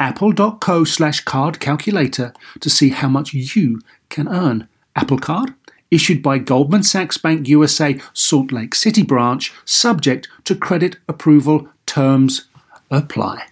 [0.00, 4.66] apple.co slash card calculator to see how much you can earn.
[4.96, 5.54] Apple Card,
[5.90, 12.48] issued by Goldman Sachs Bank USA Salt Lake City branch, subject to credit approval terms
[12.90, 13.46] apply.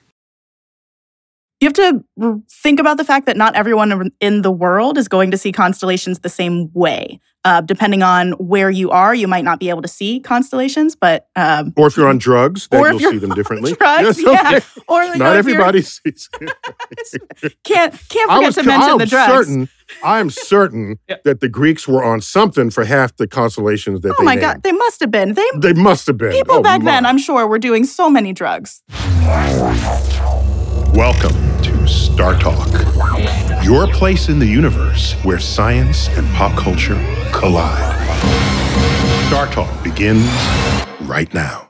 [1.60, 5.30] You have to think about the fact that not everyone in the world is going
[5.32, 7.20] to see constellations the same way.
[7.44, 11.28] Uh, depending on where you are, you might not be able to see constellations, but
[11.36, 13.74] um, or if you're on drugs, then you'll see them differently.
[13.74, 14.82] Drugs, yes, yeah.
[14.88, 16.28] Or like, not everybody sees.
[17.64, 19.46] can't can't forget was, to mention I'm the drugs.
[19.46, 19.68] Certain,
[20.02, 21.16] I'm certain yeah.
[21.24, 24.16] that the Greeks were on something for half the constellations that.
[24.18, 24.42] Oh my named.
[24.42, 25.34] god, they must have been.
[25.34, 26.32] They they must have been.
[26.32, 26.90] People oh, back my.
[26.90, 28.82] then, I'm sure, were doing so many drugs.
[30.92, 32.68] Welcome to Star Talk,
[33.68, 36.98] your place in the universe where science and pop culture
[37.34, 37.94] collide.
[39.26, 40.26] Star Talk begins
[41.02, 41.66] right now.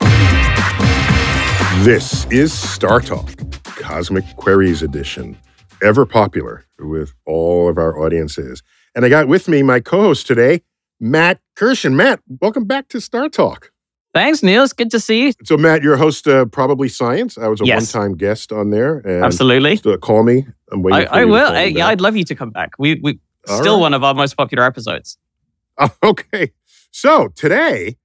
[1.83, 3.29] This is Star Talk,
[3.65, 5.37] Cosmic Queries Edition,
[5.83, 8.63] ever popular with all of our audiences.
[8.95, 10.61] And I got with me my co host today,
[11.01, 11.95] Matt Kirshen.
[11.95, 13.73] Matt, welcome back to Star Talk.
[14.13, 14.63] Thanks, Neil.
[14.63, 15.33] It's good to see you.
[15.43, 17.37] So, Matt, you're a host of Probably Science.
[17.37, 17.93] I was a yes.
[17.93, 19.05] one-time guest on there.
[19.07, 19.77] Absolutely.
[19.99, 20.47] call me.
[20.71, 21.07] I'm waiting.
[21.07, 21.47] I, I will.
[21.47, 22.71] I, yeah, I'd love you to come back.
[22.79, 23.81] We we All still right.
[23.81, 25.17] one of our most popular episodes.
[26.03, 26.51] okay.
[26.91, 27.97] So today,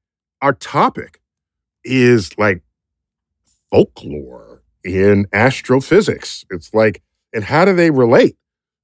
[0.43, 1.20] our topic
[1.84, 2.62] is like
[3.70, 6.44] folklore in astrophysics.
[6.50, 8.37] It's like, and how do they relate?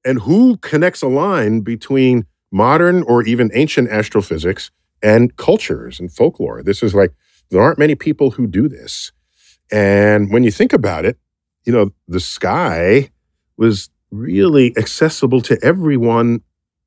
[0.05, 4.71] And who connects a line between modern or even ancient astrophysics
[5.03, 6.63] and cultures and folklore.
[6.63, 7.13] This is like,
[7.51, 9.13] there aren't many people who do this.
[9.73, 11.19] And when you think about it,
[11.65, 13.11] you know, the sky
[13.57, 16.43] was really accessible to everyone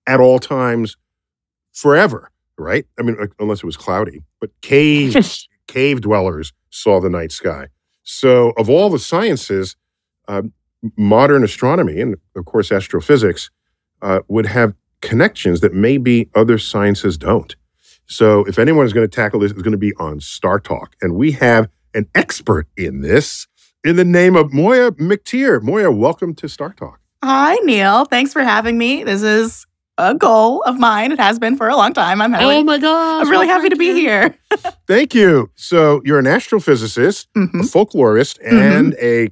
[0.08, 0.98] at all times
[1.72, 2.86] forever, right?
[3.00, 5.16] I mean, unless it was cloudy, but cave,
[5.68, 7.68] cave dwellers saw the night sky.
[8.04, 9.78] So, of all the sciences,
[10.28, 10.42] uh,
[10.98, 13.50] modern astronomy and, of course, astrophysics
[14.02, 17.56] uh, would have connections that maybe other sciences don't.
[18.06, 20.96] So if anyone is going to tackle this, it's going to be on Star Talk.
[21.02, 23.48] And we have an expert in this
[23.84, 25.62] in the name of Moya McTeer.
[25.62, 27.00] Moya, welcome to Star Talk.
[27.24, 28.06] Hi, Neil.
[28.06, 29.04] Thanks for having me.
[29.04, 29.66] This is
[29.98, 31.12] a goal of mine.
[31.12, 32.22] It has been for a long time.
[32.22, 33.22] I'm really, oh my god!
[33.22, 34.36] I'm really well, happy to be here.
[34.88, 35.50] thank you.
[35.56, 37.60] So you're an astrophysicist, mm-hmm.
[37.60, 39.06] a folklorist, and mm-hmm.
[39.06, 39.30] a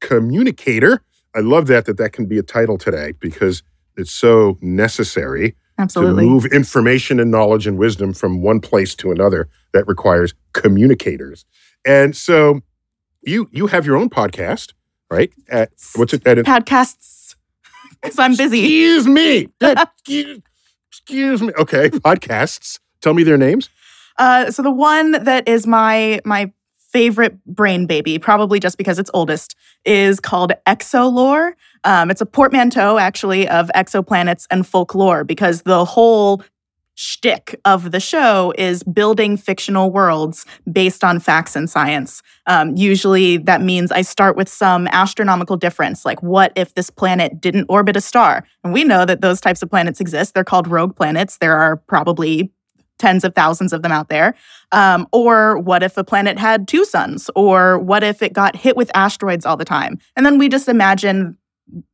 [0.00, 1.02] communicator.
[1.34, 3.62] I love that that that can be a title today because
[3.96, 5.54] it's so necessary.
[5.78, 6.24] Absolutely.
[6.24, 11.44] To move information and knowledge and wisdom from one place to another that requires communicators.
[11.84, 12.60] And so
[13.22, 14.72] you you have your own podcast,
[15.10, 15.32] right?
[15.48, 17.34] At what's it at podcasts.
[18.02, 18.60] Because I'm busy.
[18.60, 19.48] Excuse me.
[19.60, 20.42] excuse,
[20.90, 21.52] excuse me.
[21.58, 22.78] Okay, podcasts.
[23.00, 23.70] Tell me their names.
[24.18, 26.52] Uh, so the one that is my my
[26.90, 31.52] favorite brain baby, probably just because it's oldest, is called Exolore.
[31.86, 36.42] Um, it's a portmanteau, actually, of exoplanets and folklore because the whole
[36.96, 42.22] shtick of the show is building fictional worlds based on facts and science.
[42.46, 47.40] Um, usually that means I start with some astronomical difference, like what if this planet
[47.40, 48.44] didn't orbit a star?
[48.64, 50.34] And we know that those types of planets exist.
[50.34, 51.36] They're called rogue planets.
[51.38, 52.50] There are probably
[52.98, 54.34] tens of thousands of them out there.
[54.72, 57.30] Um, or what if a planet had two suns?
[57.36, 59.98] Or what if it got hit with asteroids all the time?
[60.16, 61.36] And then we just imagine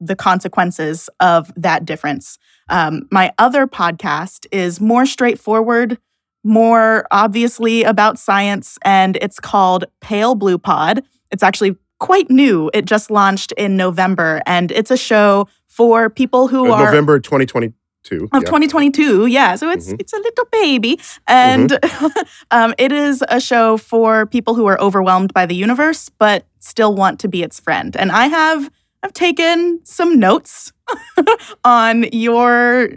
[0.01, 2.39] the consequences of that difference.
[2.69, 5.99] Um, my other podcast is more straightforward,
[6.45, 11.03] more obviously about science, and it's called Pale Blue Pod.
[11.31, 12.71] It's actually quite new.
[12.75, 17.19] It just launched in November, and it's a show for people who uh, are November
[17.19, 17.73] 2020
[18.11, 18.41] of yeah.
[18.41, 19.97] 2022 yeah so it's mm-hmm.
[20.01, 20.99] it's a little baby
[21.29, 22.21] and mm-hmm.
[22.51, 26.95] um, it is a show for people who are overwhelmed by the universe but still
[26.95, 28.69] want to be its friend and i have
[29.03, 30.73] I've taken some notes
[31.65, 32.89] on your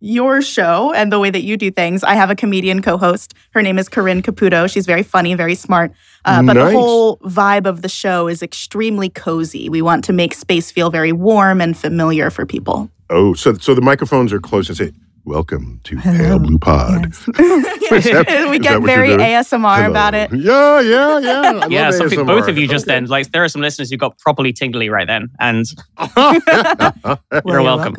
[0.00, 2.02] your show and the way that you do things.
[2.02, 3.34] I have a comedian co-host.
[3.52, 4.68] Her name is Corinne Caputo.
[4.68, 5.92] She's very funny, very smart.
[6.24, 6.72] Uh, but Nice.
[6.72, 9.68] the whole vibe of the show is extremely cozy.
[9.68, 12.90] We want to make space feel very warm and familiar for people.
[13.10, 14.90] Oh, so so the microphones are close and say,
[15.24, 19.08] "Welcome to Pale Blue Pod." Is that- we get very?
[19.10, 19.90] ASMR Hello.
[19.90, 20.32] about it.
[20.32, 21.60] Yeah, yeah, yeah.
[21.62, 22.26] I yeah, love so ASMR.
[22.26, 22.94] both of you just Okay.
[22.94, 25.66] then, like, there are some listeners who got properly tingly right then, and
[26.16, 27.94] Well, you're welcome.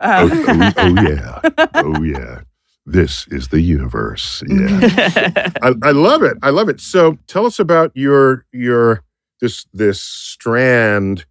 [0.00, 1.40] Oh, Um, oh, oh, yeah.
[1.74, 2.40] Oh yeah.
[2.86, 4.42] This is the universe.
[4.46, 5.48] Yeah.
[5.62, 6.36] I, I love it.
[6.42, 6.80] I love it.
[6.80, 9.02] So tell us about your your
[9.40, 11.24] this this strand,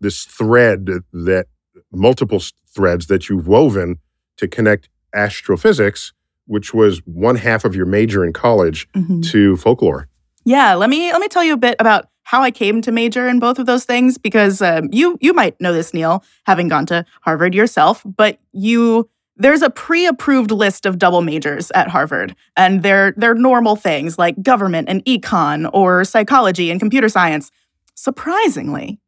[0.00, 1.46] this thread that
[1.92, 2.40] multiple
[2.72, 3.98] threads that you've woven
[4.36, 6.12] to connect astrophysics,
[6.46, 9.24] which was one half of your major in college, mhm.
[9.30, 10.08] to folklore.
[10.44, 13.28] Yeah, let me let me tell you a bit about how I came to major
[13.28, 16.86] in both of those things because um, you you might know this, Neil, having gone
[16.86, 22.82] to Harvard yourself, but you there's a pre-approved list of double majors at Harvard, and
[22.82, 27.50] they're they're normal things like government and econ or psychology and computer science.
[27.94, 28.98] Surprisingly,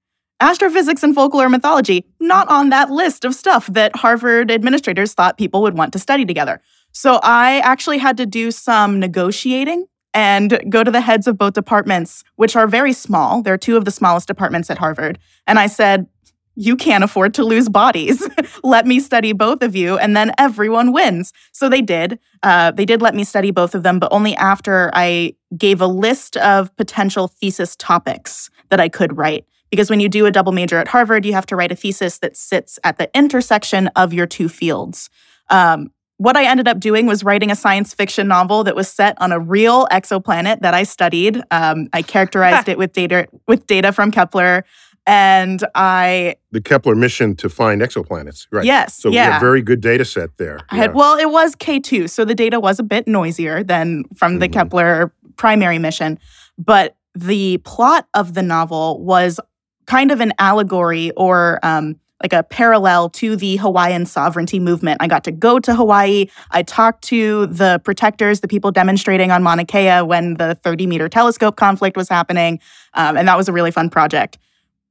[0.45, 5.63] astrophysics and folklore mythology not on that list of stuff that Harvard administrators thought people
[5.63, 6.61] would want to study together.
[6.93, 11.55] So I actually had to do some negotiating and go to the heads of both
[11.55, 13.43] departments, which are very small.
[13.43, 15.19] They're two of the smallest departments at Harvard.
[15.47, 16.07] And I said,
[16.55, 18.23] You can't afford to lose bodies.
[18.63, 21.33] let me study both of you, and then everyone wins.
[21.53, 22.19] So they did.
[22.43, 25.87] Uh, they did let me study both of them, but only after I gave a
[25.89, 29.47] list of potential thesis topics that I could write.
[29.75, 32.19] Because when you do a double major at Harvard, you have to write a thesis
[32.19, 35.11] that sits at the intersection of your two fields.
[35.51, 39.21] Um, what I ended up doing was writing a science fiction novel that was set
[39.21, 41.43] on a real exoplanet that I studied.
[41.51, 44.65] Um, I characterized it with data with data from Kepler,
[45.09, 48.47] and I The Kepler mission to find exoplanets.
[48.53, 48.65] Right.
[48.65, 49.33] yes, So we yeah.
[49.33, 50.61] have very good data set there.
[50.71, 50.97] I had Yeah.
[50.97, 54.49] well, it was K two, so the data was a bit noisier than from the
[54.49, 54.53] Mhm.
[54.53, 56.21] Kepler primary mission,
[56.57, 59.41] but the plot of the novel was
[59.87, 64.99] kind of an allegory or um, like a parallel to the Hawaiian sovereignty movement.
[65.03, 66.27] I got to go to Hawaii.
[66.51, 71.09] I talked to the protectors, the people demonstrating on Mauna Kea when the 30 meter
[71.09, 72.61] telescope conflict was happening,
[72.95, 74.39] um, and that was a really fun project.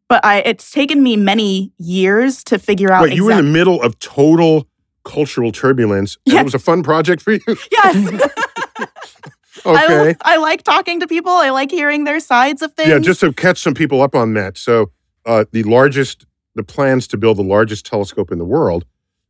[0.09, 3.03] But I, it's taken me many years to figure out.
[3.03, 4.67] Wait, you were in the middle of total
[5.03, 6.17] cultural turbulence.
[6.25, 6.41] Yeah.
[6.41, 7.57] it was a fun project for you.
[7.71, 8.29] yes.
[9.65, 10.15] okay.
[10.23, 11.31] I, I like talking to people.
[11.31, 12.89] I like hearing their sides of things.
[12.89, 14.57] Yeah, just to catch some people up on that.
[14.57, 14.91] So,
[15.25, 16.25] uh, the largest,
[16.55, 18.85] the plans to build the largest telescope in the world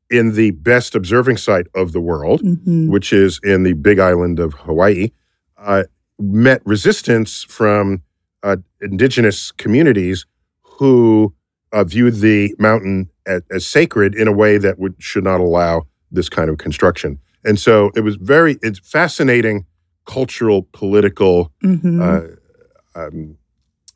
[0.10, 2.90] in the best observing site of the world, Mhm.
[2.90, 5.10] which is in the big island of Hawaii,
[5.58, 5.84] uh,
[6.20, 8.02] met resistance from
[8.44, 10.26] uh, indigenous communities
[10.62, 11.34] who
[11.72, 15.84] uh, viewed the mountain as, as sacred in a way that would should not allow
[16.12, 17.18] this kind of construction.
[17.46, 19.66] And so it was very it's fascinating
[20.06, 22.00] cultural, political Mhm.
[22.02, 23.38] uh, um,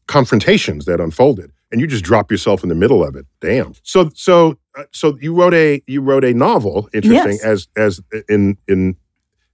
[0.07, 3.25] confrontations that unfolded, and you just drop yourself in the middle of it.
[3.41, 3.73] Damn.
[3.83, 6.89] So so uh, so you wrote a you wrote a novel.
[6.93, 7.43] Interesting Yes.
[7.43, 8.95] as as in in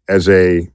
[0.08, 0.68] as a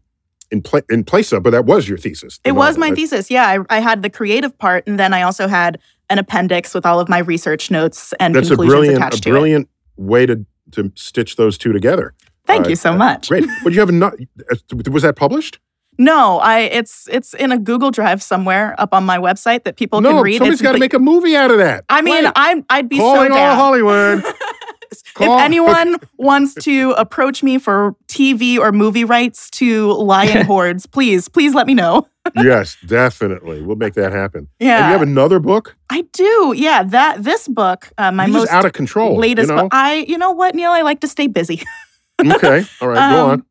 [0.51, 2.39] in pla- in place of, but that was your thesis.
[2.43, 3.31] the it was my thesis.
[3.31, 5.79] Yeah, I, I had the creative part, and then I also had
[6.11, 9.21] an appendix with all of my research notes and That's a conclusions brilliant attached a
[9.23, 9.33] to it.
[9.33, 12.15] brilliant way to to stitch those two together.
[12.47, 13.29] Thank Uh, you so uh, much.
[13.29, 13.45] Great.
[13.63, 14.15] But you have not.
[14.51, 14.57] uh,
[14.91, 15.59] Was that published?
[15.99, 20.01] No, I it's it's in a Google Drive somewhere up on my website that people
[20.01, 20.13] no.
[20.15, 20.39] can read.
[20.39, 21.85] Somebody's got to make a movie out of that.
[21.89, 22.25] I mean.
[22.37, 23.57] I'm I'd be so calling so all down.
[23.57, 24.25] Hollywood.
[24.91, 31.29] if anyone wants to approach me for TV or movie rights to Lion Hordes, please,
[31.29, 32.07] please let me know.
[32.37, 33.61] yes, definitely.
[33.63, 34.49] We'll make that happen.
[34.61, 35.77] Yeah, And you have another book.
[35.91, 36.55] I do.
[36.57, 39.17] Yeah, that this book, uh, my You're most out of control.
[39.17, 39.63] latest You know?
[39.65, 39.75] book.
[39.75, 40.71] I, you know what, Neil?
[40.71, 41.63] I like to stay busy.
[42.21, 42.65] okay.
[42.81, 43.13] All right.
[43.13, 43.45] go Um, on.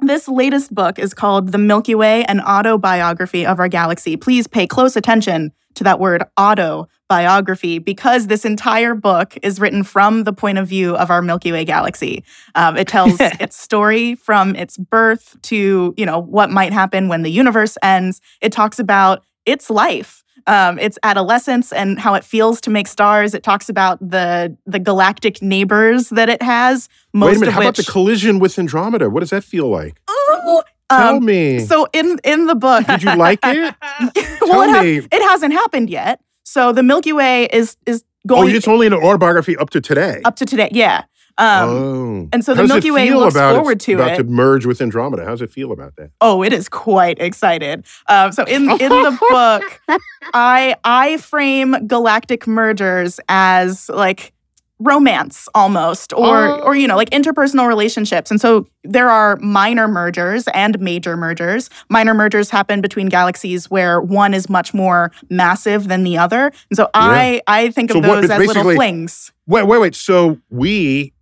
[0.00, 4.16] This latest book is called The Milky Way, an autobiography of our galaxy.
[4.16, 10.24] Please pay close attention to that word autobiography because this entire book is written from
[10.24, 12.24] the point of view of our Milky Way galaxy.
[12.54, 17.22] Um, it tells its story from its birth to, you know, what might happen when
[17.22, 18.20] the universe ends.
[18.42, 20.22] It talks about its life.
[20.48, 23.34] Um, its adolescence and how it feels to make stars.
[23.34, 26.88] It talks about the the galactic neighbors that it has.
[27.12, 27.48] Most Wait a minute.
[27.48, 29.10] of How about the collision with Andromeda?
[29.10, 30.00] What does that feel like?
[30.08, 31.58] Ooh, Tell um, me.
[31.66, 33.74] So in in the book, Did you like it?
[33.82, 34.98] well, it, Tell ha- me.
[34.98, 36.20] it hasn't happened yet.
[36.44, 38.52] So the Milky Way is is going.
[38.52, 40.20] Oh, it's only in an autobiography up to today.
[40.24, 40.68] up to today.
[40.70, 41.02] Yeah.
[41.38, 42.28] Um, oh.
[42.32, 44.12] and so the How does Milky it Way feel looks about forward it's to about
[44.12, 44.16] it.
[44.16, 45.24] to merge with Andromeda.
[45.24, 46.10] How does it feel about that?
[46.20, 47.84] Oh, it is quite excited.
[48.08, 50.00] Um, so in in the book,
[50.32, 54.32] I I frame galactic mergers as like
[54.78, 56.60] romance almost or Oh.
[56.60, 61.70] or you know like interpersonal relationships and so there are minor mergers and major mergers
[61.88, 66.76] minor mergers happen between galaxies where one is much more massive than the other and
[66.76, 69.94] so i i think So of what- those it's as little flings Wait, wait, wait.
[69.94, 71.12] So we,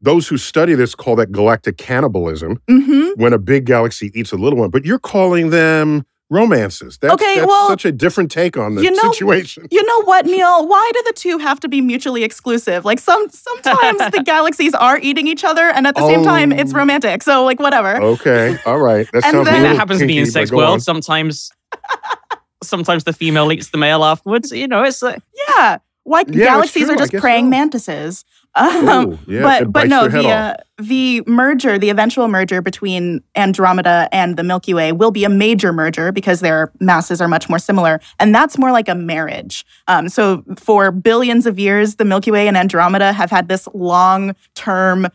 [0.00, 4.36] those who study this, call that galactic cannibalism hmm when a big galaxy eats a
[4.36, 4.70] little one.
[4.70, 6.96] But you're calling them romances.
[6.98, 9.66] That's, Okay, that's well, such a different take on the you know- situation.
[9.70, 10.66] You know what, Neil?
[10.66, 12.84] Why do the two have to be mutually exclusive?
[12.86, 16.72] Like some sometimes the galaxies are eating each other, and at the same time, it's
[16.72, 16.78] Oh.
[16.78, 17.22] romantic.
[17.22, 18.00] So like whatever.
[18.02, 19.06] Okay, all right.
[19.12, 20.56] That And then- a I that happens to be in kinky, but sex on.
[20.56, 20.82] world.
[20.82, 21.50] Sometimes,
[22.62, 24.52] sometimes the female eats the male afterwards.
[24.52, 25.78] You know, it's like, Yeah.
[26.04, 27.50] Why Yeah, galaxies are just praying so.
[27.50, 28.24] mantises.
[28.54, 34.08] Um, Oh, yeah, but but no, the uh, the merger, the eventual merger between Andromeda
[34.12, 37.58] and the Milky Way will be a major merger because their masses are much more
[37.58, 39.64] similar, and that's more like a marriage.
[39.88, 44.34] Um, so for billions of years, the Milky Way and Andromeda have had this long
[44.54, 45.08] term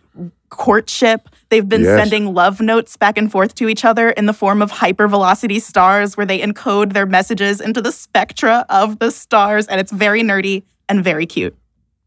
[0.50, 1.30] courtship.
[1.50, 2.00] They've been Yes.
[2.00, 6.18] sending love notes back and forth to each other in the form of hypervelocity stars,
[6.18, 10.64] where they encode their messages into the spectra of the stars, and it's very nerdy
[10.90, 11.56] and very cute.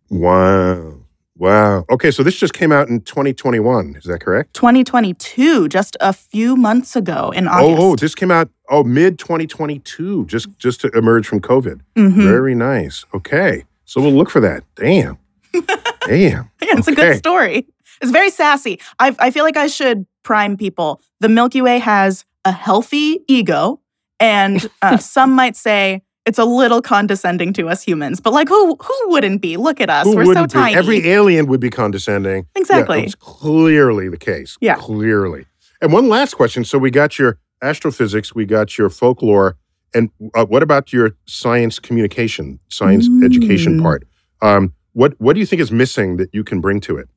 [0.09, 1.00] Wow.
[1.41, 1.87] Wow.
[1.91, 3.97] Okay, so this just came out in 2021.
[3.97, 4.53] Is that correct?
[4.53, 7.81] 2022, just a few months ago in Oh, August.
[7.81, 11.81] oh, this came out oh mid 2022, just just to emerge from COVID.
[11.97, 12.23] Mhm.
[12.23, 13.07] Very nice.
[13.15, 14.65] Okay, so we'll look for that.
[14.77, 15.17] Damn.
[16.07, 16.51] Damn.
[16.63, 17.67] Yeah, it's a good story.
[18.03, 18.79] It's very sassy.
[18.99, 21.01] I, I feel like I should prime people.
[21.21, 23.81] The Milky Way has a healthy ego,
[24.19, 28.21] and uh, some might say it's a little condescending to us humans.
[28.21, 29.57] But like, who who wouldn't be?
[29.57, 30.05] Look at us.
[30.07, 30.59] Who We're so wouldn't be?
[30.61, 30.77] tiny.
[30.77, 32.47] Every alien would be condescending.
[32.55, 33.03] Exactly.
[33.05, 34.57] it's clearly the case.
[34.61, 34.77] Yeah.
[34.77, 35.45] Clearly.
[35.83, 36.65] And one last question.
[36.65, 39.57] So we got your astrophysics, we got your folklore,
[39.93, 43.83] and uh, what about your science communication, science education Mm.
[43.83, 44.07] part?
[44.41, 47.09] Um, what what do you think is missing that you can bring to it?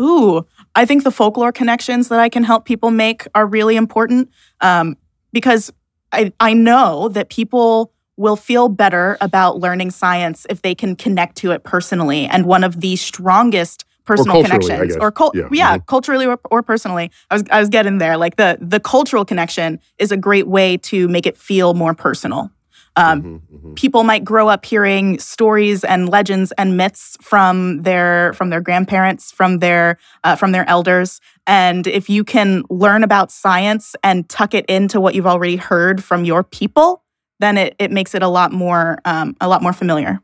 [0.00, 4.30] Ooh, I think the folklore connections that I can help people make are really important
[4.62, 4.96] um,
[5.32, 5.70] because
[6.12, 11.36] I, I know that people will feel better about learning science if they can connect
[11.38, 12.26] to it personally.
[12.26, 15.86] And one of the strongest personal I connections, or cul- Yeah, yeah, mhm.
[15.86, 18.16] culturally or, or personally, I was I was getting there.
[18.16, 22.50] Like the the cultural connection is a great way to make it feel more personal.
[22.94, 23.40] Um, Mhm,
[23.72, 23.74] mhm.
[23.76, 29.32] people might grow up hearing stories and legends and myths from their from their grandparents
[29.32, 34.52] from their uh, from their elders and if you can learn about science and tuck
[34.52, 37.02] it into what you've already heard from your people
[37.42, 40.20] then it, it makes it a lot more um, a lot more familiar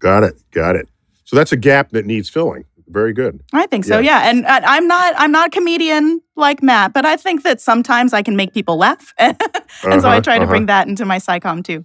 [0.00, 0.34] Got it.
[0.50, 0.88] Got it.
[1.26, 2.64] So that's a gap that needs filling.
[2.88, 3.40] Very good.
[3.52, 4.22] i think so Yeah.
[4.24, 7.60] yeah, and, and i'm not i'm not a comedian like matt but i think that
[7.60, 9.36] sometimes i can make people laugh and
[9.82, 10.46] so i Uh-huh, try to uh-huh.
[10.50, 11.84] bring that into my scicomm too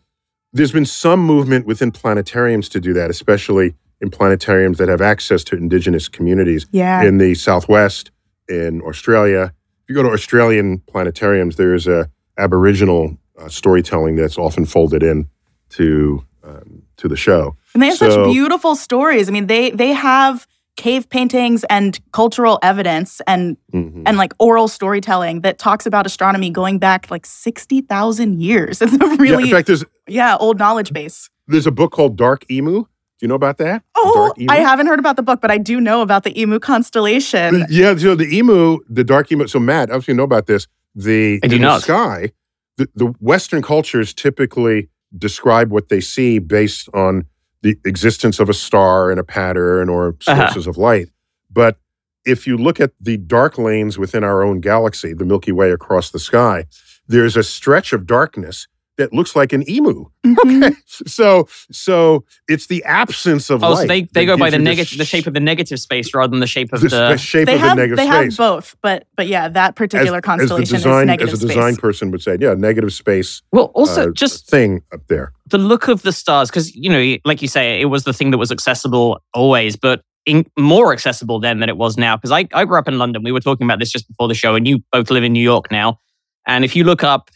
[0.51, 5.43] There's been some movement within planetariums to do that, especially in planetariums that have access
[5.49, 6.65] to indigenous communities.
[6.71, 8.09] yeah in the Southwest,
[8.49, 9.53] in Australia.
[9.83, 12.09] If you go to Australian planetariums, there's a
[12.45, 15.27] Aboriginal uh, storytelling that's often folded in
[15.69, 17.55] to um, to the show.
[17.73, 19.27] And they have So- such beautiful stories.
[19.29, 20.45] I mean, they they have
[20.77, 24.03] cave paintings and cultural evidence and Mhm.
[24.05, 28.81] and like oral storytelling that talks about astronomy going back like 60,000 years.
[28.81, 31.29] It's a yeah, really in fact, there's yeah, old knowledge base.
[31.47, 32.81] there's a book called Dark Emu.
[32.83, 33.83] Do you know about that?
[33.95, 37.65] Oh, I haven't heard about the book, but I do know about the Emu constellation.
[37.69, 39.47] Yeah, so the emu, the dark emu.
[39.47, 40.67] So Matt, obviously you know about this.
[40.95, 41.77] The I do in not.
[41.77, 42.31] the sky,
[42.77, 47.25] the, the Western cultures typically describe what they see based on
[47.61, 50.47] the existence of a star and a pattern or Uh-huh.
[50.47, 51.07] sources of light.
[51.51, 51.77] But
[52.25, 56.11] if you look at the dark lanes within our own galaxy, the Milky Way across
[56.11, 56.65] the sky,
[57.07, 58.67] there's a stretch of darkness
[58.97, 60.05] that looks like an emu.
[60.25, 60.75] Mhm.
[61.07, 63.81] So, so it's the absence of oh, light.
[63.81, 66.31] so they, they go by the you negative, the shape of the negative space rather
[66.31, 67.09] than the shape of the, the.
[67.09, 68.37] the shape They of have the negative they space.
[68.37, 71.43] have both, but but yeah, that particular as constellation the design, is negative space.
[71.43, 71.81] as a design space.
[71.81, 73.41] person would say, yeah, negative space.
[73.51, 75.31] well, also uh, just thing up there.
[75.47, 78.31] the look of the stars, because you know, like you say, it was the thing
[78.31, 82.17] that was accessible always, but in, more accessible then than it was now.
[82.17, 83.21] Because I, I grew up in London.
[83.23, 85.43] We were talking about this just before the show, and you both live in New
[85.43, 85.99] York now.
[86.47, 87.29] And if you look up,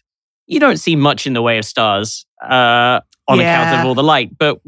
[0.49, 4.03] you don't see much in the way of stars uh, on account of all the
[4.03, 4.37] light.
[4.37, 4.59] But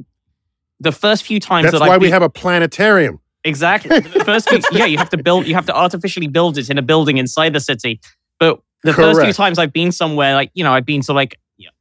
[0.80, 3.20] the first few times That's that why I've we been- have a planetarium.
[3.44, 4.00] Exactly.
[4.02, 6.78] The first few, yeah, you have to build, you have to artificially build it in
[6.78, 8.00] a building inside the city.
[8.40, 11.38] But the first few times I've been somewhere, like you know, I've been to like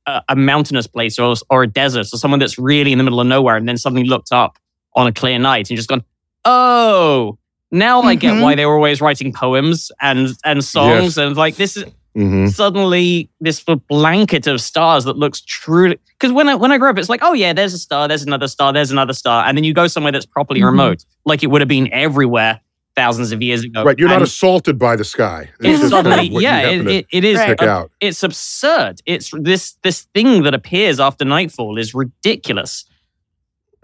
[0.07, 3.21] a, a mountainous place or or a desert or someone that's really in the middle
[3.21, 4.57] of nowhere, and then suddenly looked up
[4.97, 6.03] on a clear night and just gone,
[6.47, 7.39] oh,
[7.71, 11.17] Now I get why they were always writing poems and and songs Yes.
[11.19, 16.49] and like this is hmm suddenly this blanket of stars that looks truly because when
[16.49, 18.73] I when I grew up it's like oh yeah there's a star there's another star
[18.73, 20.67] there's another star and then you go somewhere that's properly Mhm.
[20.67, 22.61] remote like it would have been everywhere
[22.97, 23.97] thousands of years ago Right.
[23.99, 25.49] You're not assaulted by the sky.
[25.61, 27.89] it's suddenly yeah it, it, it is Right.
[28.01, 32.85] it's absurd it's this this thing that appears after nightfall is ridiculous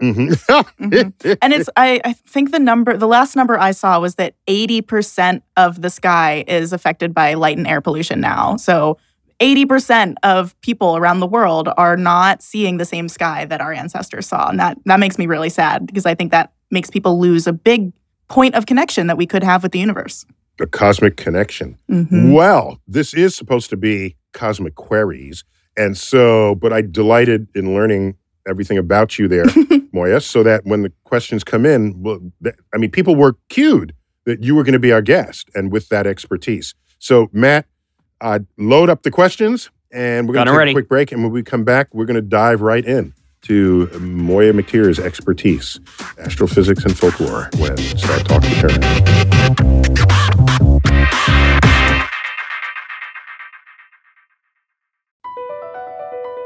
[0.01, 0.29] Mhm.
[0.79, 1.37] Mhm.
[1.41, 5.41] and it's I, I think the number the last number i saw was that 80%
[5.55, 8.97] of the sky is affected by light and air pollution now so
[9.39, 14.27] 80% of people around the world are not seeing the same sky that our ancestors
[14.27, 17.47] saw and that that makes me really sad because i think that makes people lose
[17.47, 17.91] a big
[18.27, 20.25] point of connection that we could have with the universe
[20.57, 21.77] the cosmic connection.
[21.89, 22.33] Mhm.
[22.33, 25.43] Well, this is supposed to be Cosmic Queries.
[25.77, 28.15] And so, but I delighted in learning
[28.47, 29.45] everything about you there,
[29.91, 33.93] Moya, so that when the questions come in, well, th- I mean, people were cued
[34.25, 36.75] that you were going to be our guest and with that expertise.
[36.99, 37.65] So, Matt,
[38.21, 40.71] uh, load up the questions and we're going to take ready.
[40.71, 41.11] a quick break.
[41.11, 43.13] And when we come back, we're going to dive right in
[43.43, 45.79] to Moya McTeer's expertise,
[46.19, 50.36] astrophysics and folklore, when Star Talk returns.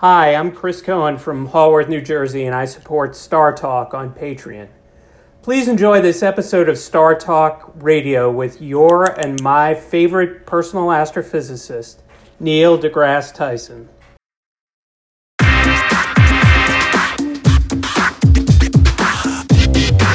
[0.00, 4.68] Hi, I'm Chris Cohen from Haworth, New Jersey, and I support Star Talk on Patreon.
[5.42, 12.02] Please enjoy this episode of Star Talk Radio with your and my favorite personal astrophysicist,
[12.38, 13.88] Neil deGrasse Tyson.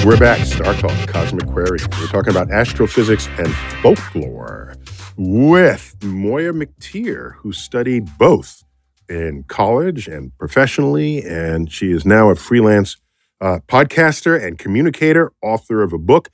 [0.06, 1.80] We're back, Star Talk, Cosmic Query.
[2.00, 4.78] We're talking about astrophysics and folklore
[5.17, 8.63] with Moya McTeer, who studied both
[9.10, 12.98] in college and professionally, and she is now a freelance
[13.42, 16.30] uh, podcaster and communicator, author of a book,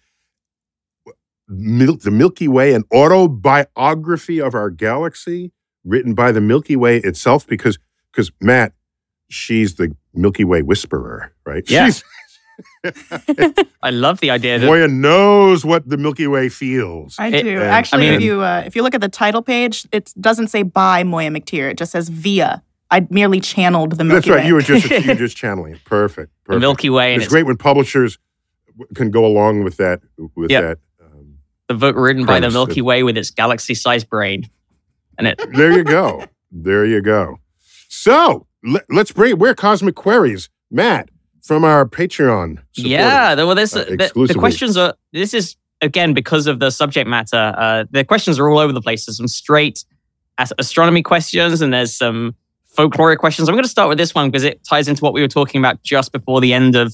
[1.48, 5.52] Mil- The Milky Way, an autobiography of our galaxy,
[5.84, 7.80] written by the Milky Way itself, because
[8.12, 8.74] because Matt,
[9.30, 11.64] she's the Milky Way whisperer, right?
[11.70, 11.86] Yeah.
[11.86, 12.04] She's,
[13.84, 17.16] I love the idea that Moya knows what the Milky Way feels.
[17.20, 17.50] I It- do.
[17.52, 20.48] and- Actually, I if you uh, if you look at the title page, it doesn't
[20.48, 21.72] say by Moya McTeer.
[21.72, 22.62] It just says via.
[22.92, 24.36] I merely channeled the Milky Way.
[24.38, 24.48] That's right.
[24.48, 25.84] You were just you were just channeling it.
[25.86, 26.32] Perfect.
[26.48, 26.60] the.
[26.60, 28.18] Milky Way and It's it's great when publishers
[28.96, 30.02] can go along with that.
[30.36, 30.64] With Yep.
[30.64, 30.78] that.
[31.06, 31.36] Um,
[31.68, 34.50] the book written by the Milky that- Way with its galaxy-sized brain,
[35.18, 36.26] and it there you go.
[36.52, 37.38] There you go.
[37.90, 41.10] So let, us bring we're cosmic queries, Matt,
[41.50, 42.60] from our Patreon.
[42.76, 44.94] Yeah, the- well, this uh, the, the questions are.
[45.12, 47.54] This is again because of the subject matter.
[47.58, 49.06] Uh, the questions are all over the place.
[49.08, 49.84] There's some straight
[50.60, 52.36] astronomy questions, and there's some
[52.76, 53.50] folklore questions.
[53.50, 55.60] I'm going to start with this one because it ties into what we were talking
[55.60, 56.94] about just before the end of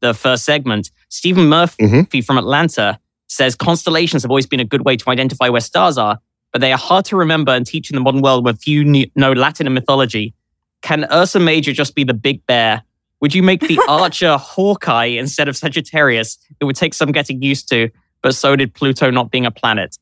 [0.00, 0.90] the first segment.
[1.08, 2.24] Stephen Murphy Mhm.
[2.26, 6.18] from Atlanta says constellations have always been a good way to identify where stars are,
[6.52, 9.32] but they are hard to remember and teach in the modern world where few know
[9.32, 10.34] Latin and mythology.
[10.82, 12.82] Can Ursa Major just be the big bear?
[13.24, 16.36] Would you make the archer Hawkeye instead of Sagittarius?
[16.60, 17.88] It would take some getting used to,
[18.20, 19.96] but so did Pluto not being a planet.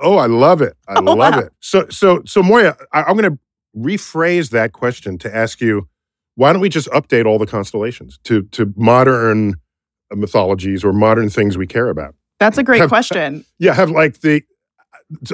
[0.00, 0.76] Oh, I love it.
[0.86, 1.38] I Oh, love wow.
[1.38, 1.52] it.
[1.60, 3.38] So, so, so, Moya, I, I'm going to
[3.74, 5.88] rephrase that question to ask you:
[6.34, 9.54] Why don't we just update all the constellations to to modern
[10.12, 12.14] uh, mythologies or modern things we care about?
[12.38, 13.46] That's a great Have- question.
[13.58, 14.42] Yeah, have like the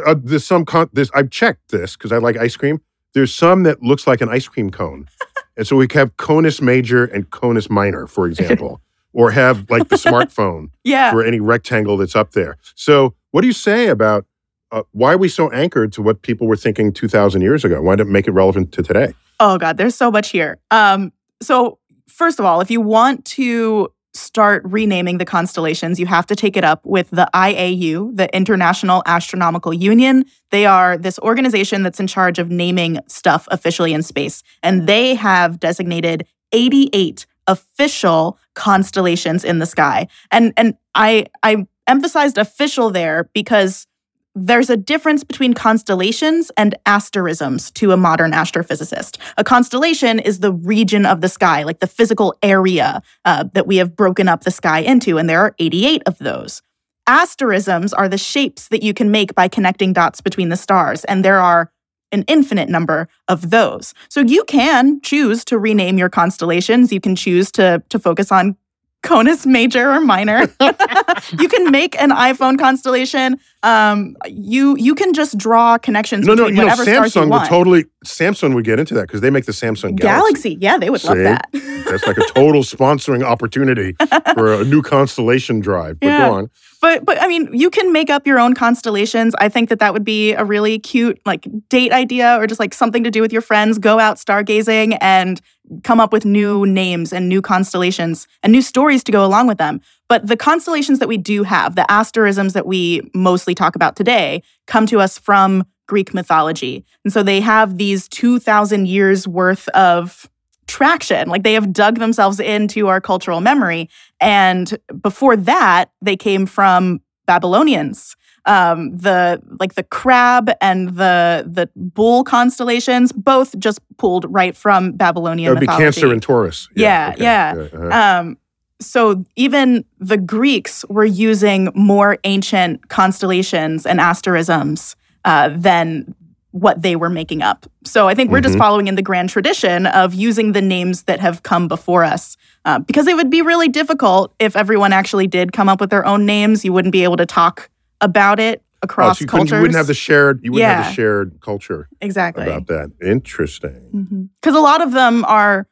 [0.07, 2.81] uh, there's some con- this I've checked this because I like ice cream.
[3.13, 5.09] There's some that looks like an ice cream cone,
[5.57, 8.81] and so we have conus major and conus minor, for example,
[9.13, 11.11] or have like the smartphone Yeah.
[11.11, 12.57] for any rectangle that's up there.
[12.75, 14.27] So, what do you say about
[14.71, 17.83] uh, why are we so anchored to what people were thinking 2,000 years ago?
[17.83, 19.13] Why it make it relevant to today?
[19.39, 20.59] Oh God, there's so much here.
[20.71, 21.13] Um,
[21.43, 26.37] so first of all, if you want to start renaming the constellations, you have to
[26.37, 30.25] take it up with the IAU, the International Astronomical Union.
[30.51, 35.15] They are this organization that's in charge of naming stuff officially in space, and they
[35.15, 40.07] have designated 88 official constellations in the sky.
[40.31, 43.87] And and I I emphasized official there because
[44.35, 49.19] there's a difference between constellations and asterisms to a modern astrophysicist.
[49.37, 53.77] A constellation is the region of the sky, like the physical area uh, that we
[53.77, 56.63] have broken up the sky into, and there are 88 of those.
[57.07, 61.25] Asterisms are the shapes that you can make by connecting dots between the stars, and
[61.25, 61.71] there are
[62.11, 63.95] an infinite number of those.
[64.09, 66.93] So you can choose to rename your constellations.
[66.93, 68.57] You can choose to, to focus on
[69.03, 70.43] Conus major or minor.
[71.41, 73.41] you can make an iPhone constellation.
[73.65, 77.23] Um, you you can just draw connections No, no, between you know, whatever stars you
[77.23, 80.57] Samsung would totally, Samsung would get into that because they make the Samsung Galaxy.
[80.57, 81.49] Galaxy, yeah, they would love that.
[81.89, 83.95] That's like a total sponsoring opportunity
[84.35, 86.01] for a new constellation drive.
[86.01, 86.19] But Yeah.
[86.19, 86.51] go on.
[86.81, 89.35] But but I mean, you can make up your own constellations.
[89.39, 92.75] I think that that would be a really cute like date idea or just like
[92.75, 93.79] something to do with your friends.
[93.79, 95.41] Go out stargazing and
[95.85, 99.59] come up with new names and new constellations and new stories to go along with
[99.59, 99.81] them.
[100.13, 104.43] But the constellations that we do have, the asterisms that we mostly talk about today,
[104.67, 106.85] come to us from Greek mythology.
[107.03, 110.29] And so they have these 2000 years worth of
[110.67, 111.31] traction.
[111.31, 113.89] Like they have dug themselves into our cultural memory.
[114.21, 118.15] And before that, they came from Babylonians.
[118.45, 124.97] Um, the like the crab and the the bull constellations, both just pulled right from
[124.97, 125.85] That Babylonian would be mythology.
[125.85, 126.69] Cancer and Taurus.
[126.75, 127.69] Yeah, yeah.
[127.73, 128.21] uh-huh.
[128.21, 128.37] Um,
[128.85, 136.15] so even the Greeks were using more ancient constellations and asterisms uh, than
[136.51, 137.65] what they were making up.
[137.85, 138.59] So I think we're just Mhm.
[138.59, 142.37] following in the grand tradition of using the names that have come before us.
[142.65, 146.05] Uh, because it would be really difficult if everyone actually did come up with their
[146.07, 146.65] own names.
[146.65, 149.51] You wouldn't be able to talk about it Oh, across so you, cultures.
[149.53, 150.41] you wouldn't have the shared.
[150.43, 150.89] You wouldn't have Yeah.
[150.91, 152.45] the shared culture exactly.
[152.45, 152.91] about that.
[153.03, 154.29] Interesting.
[154.41, 155.67] Because a lot of them are,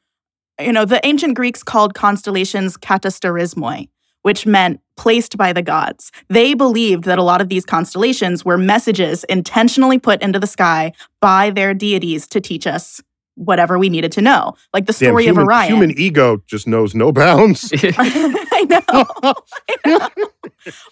[0.61, 3.89] you know, the ancient Greeks called constellations katasterismoi,
[4.23, 6.13] which meant placed by the gods.
[6.29, 10.93] They believed that a lot of these constellations were messages intentionally put into the sky
[11.21, 13.01] by their deities to teach us
[13.37, 15.73] whatever we needed to know, like the Damn, story human, of Orion.
[15.73, 17.73] human ego just knows no bounds.
[17.83, 18.83] I know.
[19.23, 20.09] I know.
[20.11, 20.25] Well,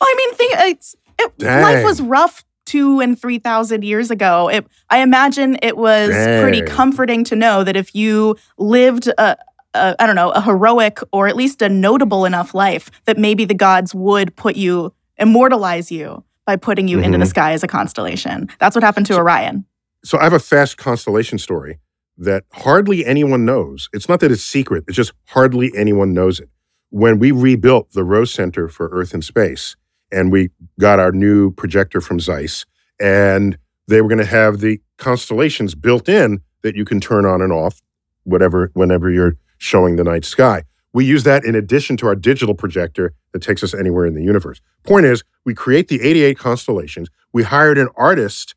[0.01, 4.49] I mean, think it's it, life was rough two and three thousand years ago.
[4.49, 9.37] It, I imagine it was pretty comforting to know that if you lived a,
[9.75, 13.45] a, I don't know, a heroic or at least a notable enough life, that maybe
[13.45, 17.29] the gods would put you, immortalize you by putting you into the Mhm.
[17.29, 18.49] sky as a constellation.
[18.59, 19.65] That's what happened to Orion.
[20.05, 21.81] so I have a fast constellation story
[22.17, 23.89] that hardly anyone knows.
[23.93, 26.49] It's not that it's secret, it's just hardly anyone knows it.
[26.91, 29.75] When we rebuilt the Rose Center for Earth and Space,
[30.13, 30.51] and we
[30.81, 32.65] got our new projector from Zeiss,
[33.01, 37.43] and they were going to have the constellations built in that you can turn on
[37.43, 37.81] and off,
[38.25, 40.63] whatever, whenever you're showing the night sky.
[40.93, 44.23] We use that in addition to our digital projector that takes us anywhere in the
[44.23, 44.61] universe.
[44.85, 47.09] Point is, we create the 88 constellations.
[47.33, 48.55] We hired an artist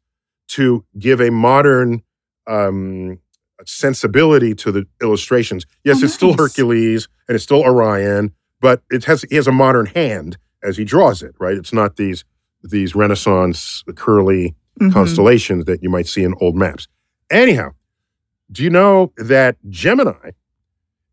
[0.50, 2.04] to give a modern
[2.48, 3.20] um,
[3.66, 5.66] sensibility to the illustrations.
[5.84, 6.34] Yes, Oh, it's still.
[6.38, 10.84] Hercules and it's still Orion, but it has he has a modern hand as he
[10.84, 11.36] draws it.
[11.40, 11.56] Right?
[11.58, 12.24] It's not these
[12.64, 14.94] these Renaissance curly Mhm.
[14.94, 16.88] constellations that you might see in old maps.
[17.30, 17.72] Anyhow,
[18.52, 20.32] do you know that Gemini,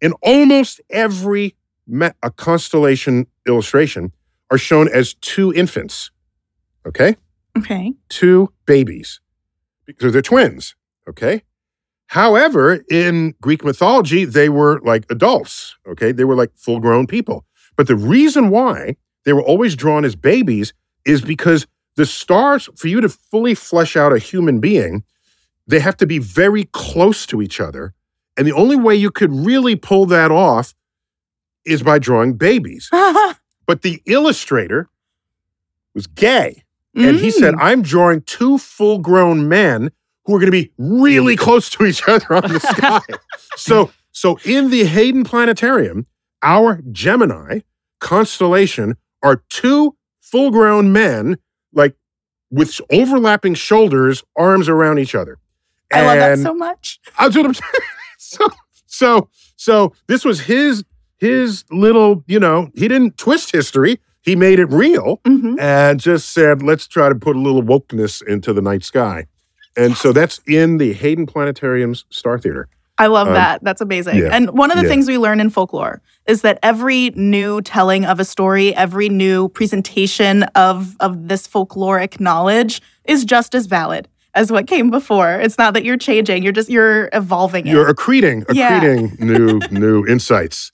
[0.01, 1.55] in almost every
[1.87, 4.13] ma- a constellation illustration,
[4.51, 6.11] are shown as two infants?
[6.87, 7.17] Okay,
[7.57, 7.93] Okay.
[8.09, 9.21] two babies
[9.85, 10.75] because they're twins.
[11.09, 11.43] Okay,
[12.09, 16.11] However, in Greek mythology, they were like adults, okay?
[16.13, 17.45] They were like full grown people.
[17.77, 20.73] But the reason why they were always drawn as babies
[21.05, 25.05] is because the stars, for you to fully flesh out a human being,
[25.67, 27.93] they have to be very close to each other.
[28.39, 30.75] And the only way you could really pull that off
[31.67, 32.89] is by drawing babies.
[33.67, 34.89] But the illustrator
[35.95, 36.65] was gay.
[36.95, 37.59] And he said, Mm.
[37.61, 39.91] I'm drawing two full grown men
[40.25, 43.01] who are going to be really close to each other on the sky.
[43.57, 46.07] so, so in the Hayden Planetarium,
[46.43, 47.61] our Gemini
[48.01, 51.37] constellation are two full grown men,
[51.75, 51.95] like
[52.51, 55.37] with overlapping shoulders, arms around each other.
[55.93, 57.01] I love that so much.
[57.21, 57.73] that's what I'm saying.
[58.29, 58.49] So,
[58.87, 60.85] so, so this was his
[61.19, 63.99] his little, you know, he didn't twist history.
[64.23, 68.23] He made it real hmm and just said, let's try to put a little wokeness
[68.27, 69.27] into the night sky.
[69.77, 72.69] And so that's in the Hayden Planetarium's Star Theater.
[72.99, 73.63] I love Um, that.
[73.63, 74.17] That's amazing.
[74.19, 74.89] yeah, And one of the yeah.
[74.89, 79.49] things we learn in folklore is that every new telling of a story, every new
[79.49, 85.33] presentation of of this folkloric knowledge is just as valid as what came before.
[85.41, 87.71] It's not that you're changing, you're just you're evolving it.
[87.71, 88.81] You're accreting, Yeah.
[88.81, 90.73] accreting new new insights.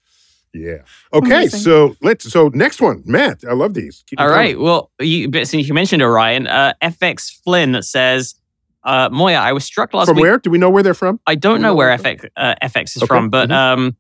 [0.53, 0.83] Yeah.
[1.13, 1.27] Okay.
[1.27, 1.61] Amazing.
[1.61, 2.31] So let's.
[2.31, 3.43] So next one, Matt.
[3.49, 4.05] I love these.
[4.07, 4.53] Keep All right.
[4.55, 4.65] coming.
[4.65, 8.37] Well, you, but since you mentioned Orion, uh, FX Flynn that says,
[8.85, 10.23] uh, Moya, I was struck last From week.
[10.23, 10.39] where?
[10.39, 11.19] Do we know where they're from?
[11.27, 13.53] I don't know where FX, uh, FX is Okay, from, but mhm.
[13.55, 13.97] um,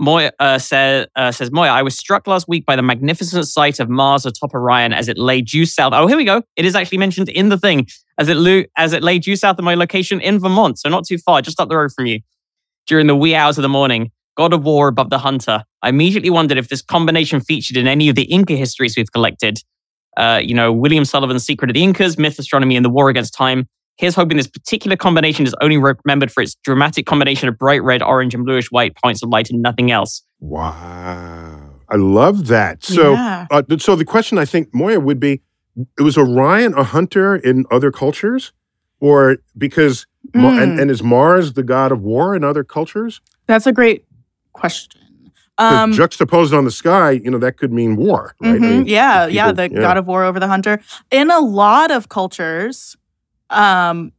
[0.00, 0.58] Moya uh,
[1.14, 4.54] uh, says Moya, I was struck last week by the magnificent sight of Mars atop
[4.54, 5.92] Orion as it lay due south.
[5.94, 6.42] Oh, here we go.
[6.56, 7.86] It is actually mentioned in the thing
[8.18, 11.04] as it lo- as it lay due south of my location in Vermont, so not
[11.06, 12.20] too far, just up the road from you.
[12.86, 15.64] During the wee hours of the morning, God of War above the Hunter.
[15.82, 19.58] I immediately wondered if this combination featured in any of the Inca histories we've collected.
[20.16, 23.34] Uh, you know, William Sullivan's Secret of the Incas, Myth, Astronomy, and the War Against
[23.34, 23.68] Time.
[24.00, 28.02] Here's hoping this particular combination is only remembered for its dramatic combination of bright red,
[28.02, 30.22] orange, and bluish white points of light and nothing else.
[30.40, 31.60] Wow.
[31.90, 32.82] I love that.
[32.82, 33.46] So, Yeah.
[33.50, 35.42] uh, so the question I think Moya would be:
[35.98, 38.52] It Was Orion a hunter in other cultures,
[39.00, 40.82] or because Ma- and, Mm.
[40.82, 43.20] and is Mars the god of war in other cultures?
[43.46, 44.04] That's a great
[44.52, 45.00] question.
[45.58, 48.54] 'Cause Um, juxtaposed on the sky, you know that could mean war, right?
[48.54, 50.80] I mhm, mean, yeah, if yeah, people- the god of war over the hunter.
[51.10, 52.96] In a lot of cultures,
[53.50, 54.12] um,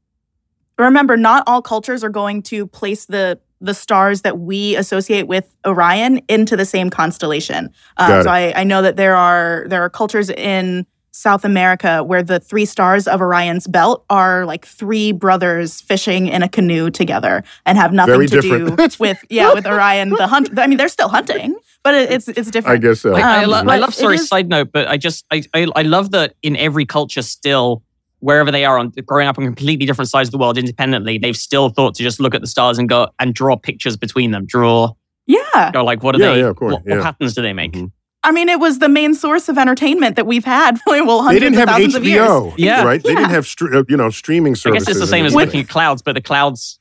[0.78, 5.56] remember, not all cultures are going to place the the stars that we associate with
[5.68, 7.70] Orion into the same constellation.
[7.98, 8.30] Um, Got so.
[8.32, 12.66] I, I know that there are there are cultures in South America where the three
[12.66, 17.92] stars of Orion's belt are like three brothers fishing in a canoe together and have
[17.94, 18.78] nothing Very to different.
[18.78, 20.58] do with yeah with Orion the hunt.
[20.58, 22.80] I mean, they're still hunting, but it, it's it's different.
[22.80, 23.12] I guess so.
[23.12, 25.68] Like, I, Um, lo- I love, sorry, is- side note, but I just, I, I,
[25.76, 27.84] I love that in every culture still,
[28.22, 31.36] wherever they are on growing up on completely different sides of the world independently, they've
[31.38, 34.46] still thought to just look at the stars and go and draw pictures between them.
[34.46, 34.94] Draw,
[35.28, 35.72] yeah.
[35.72, 37.74] go like, what are Yeah, they, yeah, of course, what, what patterns do they make?
[37.74, 37.92] Mhm.
[38.24, 41.24] I mean, it was the main source of entertainment that we've had for well, They
[41.26, 42.28] hundreds didn't of have thousands of years.
[42.30, 42.84] HBO, Yeah.
[42.84, 43.02] right?
[43.04, 43.16] They Yeah.
[43.18, 44.88] didn't have stre- uh, you know streaming services.
[44.88, 46.80] I guess it's the same as looking at clouds, but the clouds,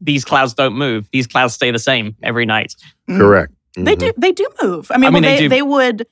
[0.00, 1.06] these clouds don't move.
[1.12, 2.74] These clouds stay the same every night.
[3.08, 3.52] Correct.
[3.76, 3.98] They Mhm.
[3.98, 4.12] do.
[4.16, 4.90] They do move.
[4.90, 5.48] I mean, I mean, well, they they, do.
[5.50, 6.06] they would.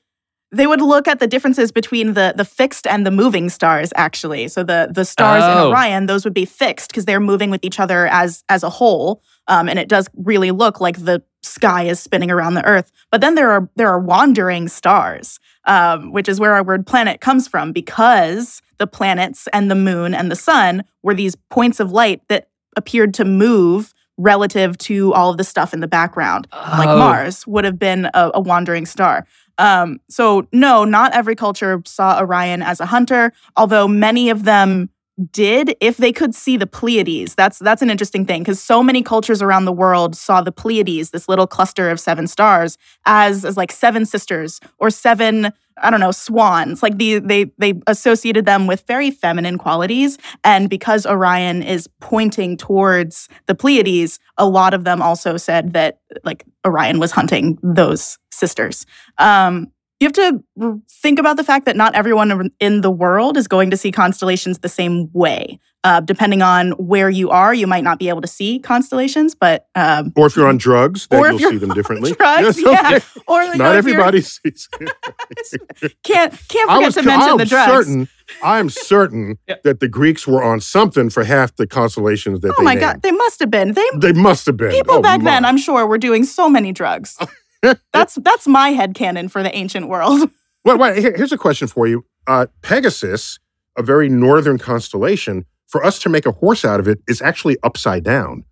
[0.51, 3.91] They would look at the differences between the the fixed and the moving stars.
[3.95, 5.69] Actually, so the the stars in Oh.
[5.69, 9.21] Orion, those would be fixed because they're moving with each other as as a whole,
[9.47, 12.91] um, and it does really look like the sky is spinning around the Earth.
[13.11, 17.21] But then there are there are wandering stars, um, which is where our word planet
[17.21, 21.91] comes from, because the planets and the moon and the sun were these points of
[21.91, 26.89] light that appeared to move relative to all of the stuff in the background like
[26.89, 26.97] Oh.
[26.97, 29.25] Mars would have been a, a wandering star.
[29.59, 34.89] Um, so no, not every culture saw Orion as a hunter, although many of them
[35.31, 37.35] did if they could see the Pleiades.
[37.35, 41.11] That's that's an interesting thing because so many cultures around the world saw the Pleiades,
[41.11, 45.51] this little cluster of seven stars, as as like seven sisters or seven
[45.81, 46.83] I don't know swans.
[46.83, 52.57] Like the they they associated them with very feminine qualities, and because Orion is pointing
[52.57, 58.17] towards the Pleiades, a lot of them also said that like Orion was hunting those
[58.31, 58.85] sisters.
[59.17, 63.47] Um, you have to think about the fact that not everyone in the world is
[63.47, 65.59] going to see constellations the same way.
[65.85, 69.67] Uh, depending on where you are, you might not be able to see constellations, but
[69.75, 72.11] um, Or if you're on drugs, then Or if you'll you're see them differently.
[72.11, 73.21] drugs, Yes, yeah.
[73.33, 74.67] or you know, Not if you're- everybody sees.
[76.03, 77.71] can't can't I forget was to mention I'm the drugs.
[77.87, 78.09] certain.
[78.43, 79.55] I'm certain Yeah.
[79.63, 82.81] that the Greeks were on something for half the constellations that Oh they my named.
[82.81, 83.73] god, they must have been.
[83.73, 84.71] They They must have been.
[84.71, 85.45] people Oh, back then.
[85.45, 87.17] I'm sure, were doing so many drugs.
[87.93, 90.29] that's that's my headcanon for the ancient world.
[90.65, 92.03] Well, wait, here- here's a question for you.
[92.27, 93.39] Uh, Pegasus,
[93.77, 97.55] a very northern constellation, for us to make a horse out of it is actually
[97.63, 98.43] upside down.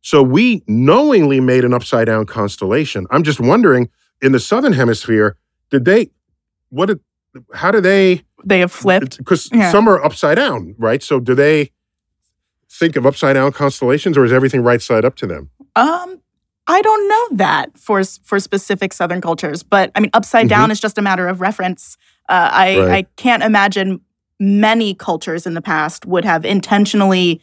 [0.00, 3.06] So we knowingly made an upside down constellation.
[3.10, 3.90] I'm just wondering,
[4.22, 5.36] in the southern hemisphere,
[5.70, 6.10] did they?
[6.70, 7.00] What did?
[7.52, 8.22] How do they?
[8.42, 9.18] They have flipped.
[9.18, 9.70] Because Yeah.
[9.70, 11.02] some are upside down, right?
[11.02, 11.72] So do they
[12.70, 15.50] think of upside down constellations, or is everything right side up to them?
[15.76, 16.22] Um,
[16.70, 20.80] I don't know that for for specific Southern cultures, but I mean, upside down is
[20.80, 21.96] just a matter of reference.
[22.28, 22.88] Uh, I Mm-hmm.
[22.88, 23.06] Right.
[23.06, 24.00] I can't imagine
[24.38, 27.40] many cultures in the past would have intentionally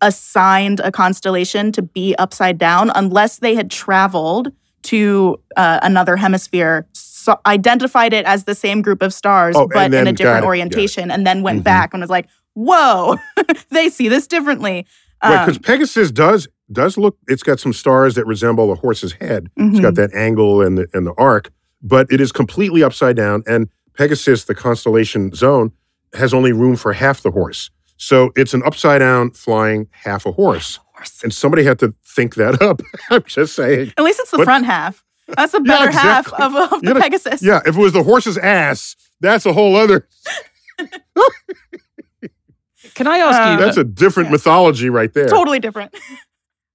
[0.00, 4.52] assigned a constellation to be upside down unless they had traveled
[4.82, 9.92] to uh, another hemisphere, so identified it as the same group of stars, Oh, but
[9.92, 11.64] in a different orientation, and then went Mhm.
[11.64, 13.16] back and was like, "Whoa,
[13.70, 14.86] they see this differently."
[15.22, 17.16] Right, because Um, Pegasus does does look.
[17.28, 19.48] It's got some stars that resemble a horse's head.
[19.56, 19.82] It's mhm.
[19.82, 21.50] got that angle and the and the arc,
[21.82, 23.42] but it is completely upside down.
[23.46, 25.72] And Pegasus, the constellation zone,
[26.14, 27.70] has only room for half the horse.
[27.96, 30.78] So it's an upside down flying half a horse.
[30.94, 31.20] Horse.
[31.22, 32.80] And somebody had to think that up.
[33.10, 33.92] I'm just saying.
[33.96, 35.04] At least it's the But- front half.
[35.36, 36.36] That's the Yeah, better exactly.
[36.38, 37.42] half of, of the You know- Pegasus.
[37.42, 40.08] Yeah, if it was the horse's ass, that's a whole other.
[42.94, 43.58] Can I ask Uh, you?
[43.64, 44.32] That's a different yeah.
[44.32, 45.28] mythology right there.
[45.28, 45.94] Totally different.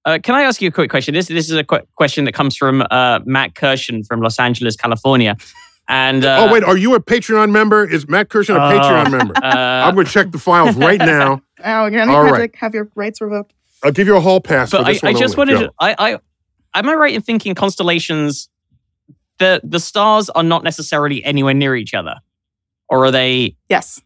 [0.06, 1.14] Uh, can I ask you a quick question?
[1.14, 4.76] This this is a quick question that comes from uh, Matt Kirshen from Los Angeles,
[4.76, 5.38] California.
[5.88, 7.86] And uh, oh wait, are you a Patreon member?
[7.86, 8.80] Is Matt Kirshen a Oh.
[8.80, 9.34] Patreon member?
[9.44, 11.42] uh, I'm going to check the files right now.
[11.66, 13.54] Oh, you're gonna have to have your rights revoked.
[13.84, 15.54] I'll give you a hall pass for but I, this I one just only.
[15.54, 15.68] wanted Go.
[15.68, 15.74] to.
[16.00, 16.12] I,
[16.74, 18.50] I am I right in thinking constellations?
[19.38, 22.16] The the stars are not necessarily anywhere near each other,
[22.90, 23.56] or are they?
[23.70, 24.02] Yes.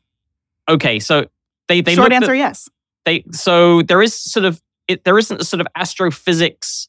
[0.70, 1.26] Okay, so
[1.68, 2.70] they they Short looked at- answer, yes.
[3.06, 6.88] they so there is sort of it, there isn't a sort of astrophysics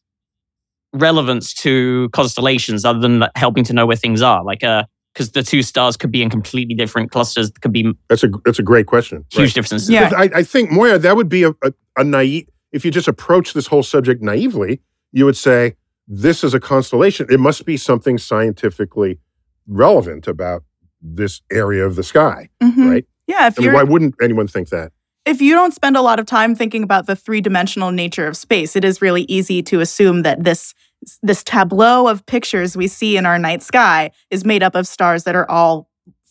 [0.92, 5.42] relevance to constellations other than helping to know where things are like uh because the
[5.42, 8.86] two stars could be in completely different clusters could be That's a that's a great
[8.86, 9.24] question.
[9.30, 9.54] huge Right.
[9.54, 10.10] differences Yeah.
[10.16, 12.48] I, I think Moiya, that would be a, a, a naive.
[12.72, 14.80] If you just approach this whole subject naively,
[15.12, 15.74] you would say
[16.06, 17.26] this is a constellation.
[17.30, 19.18] It must be something scientifically
[19.66, 20.62] relevant about
[21.02, 22.90] this area of the sky, Mhm.
[22.90, 23.04] right?
[23.26, 23.48] Yeah.
[23.48, 24.92] If I mean, why wouldn't anyone think that?
[25.28, 28.74] If you don't spend a lot of time thinking about the three-dimensional nature of space,
[28.74, 30.74] it is really easy to assume that this
[31.22, 35.22] this tableau of pictures we see in our night sky is made up of stars
[35.22, 35.88] that are all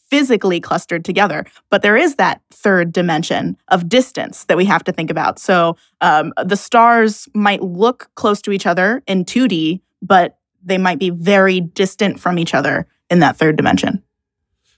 [0.09, 1.45] physically clustered together.
[1.69, 5.39] But there is that third dimension of distance that we have to think about.
[5.39, 10.99] So um, the stars might look close to each other in 2D, but they might
[10.99, 14.03] be very distant from each other in that third dimension.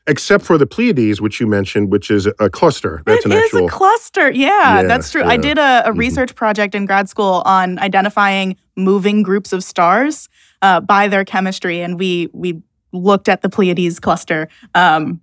[0.09, 3.01] Except for the Pleiades, which you mentioned, which is a cluster.
[3.05, 3.67] That's It an is actual.
[3.67, 4.31] a cluster.
[4.31, 5.21] Yeah, Yeah, that's true.
[5.21, 5.27] yeah.
[5.29, 5.97] I did a, a Mhm.
[5.99, 10.27] research project in grad school on identifying moving groups of stars
[10.63, 12.59] uh, by their chemistry, and we we
[12.91, 14.47] looked at the Pleiades cluster.
[14.73, 15.21] Um,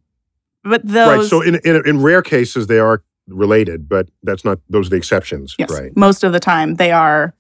[0.63, 1.29] but those, right.
[1.29, 4.59] So in, in in rare cases they are related, but that's not.
[4.71, 5.57] Those are the exceptions.
[5.59, 5.91] yes, Right.
[5.97, 7.35] most of the time they are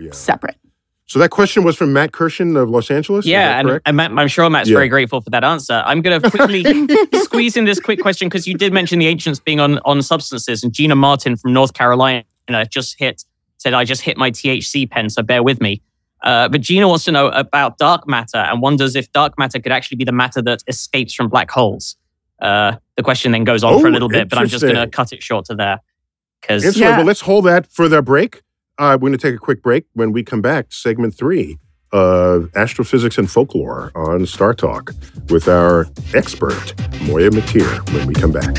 [0.00, 0.12] Yeah.
[0.12, 0.56] separate.
[1.12, 3.26] So that question was from Matt Kirshen of Los Angeles.
[3.26, 4.76] yeah and, and Matt, i'm sure matt's Yeah.
[4.76, 6.64] very grateful for that answer i'm going to quickly
[7.20, 10.64] squeeze in this quick question because you did mention the ancients being on on substances
[10.64, 12.24] and gina martin from north carolina
[12.70, 13.24] just hit
[13.58, 15.82] said i just hit my thc pen so bear with me
[16.22, 19.72] uh, but Gina wants to know about dark matter and wonders if dark matter could
[19.72, 21.96] actually be the matter that escapes from black holes.
[22.40, 24.76] Uh, the question then goes on for a Oh, little bit, but I'm just going
[24.76, 25.80] to cut it short to there.
[26.40, 26.96] Because Yeah.
[26.96, 28.40] well, let's hold that for the break.
[28.78, 29.84] Uh, we're going to take a quick break.
[29.92, 31.58] When we come back, segment three
[31.92, 34.92] of astrophysics and folklore on Star Talk
[35.28, 37.92] with our expert Moiya McTier.
[37.92, 38.54] When we come back.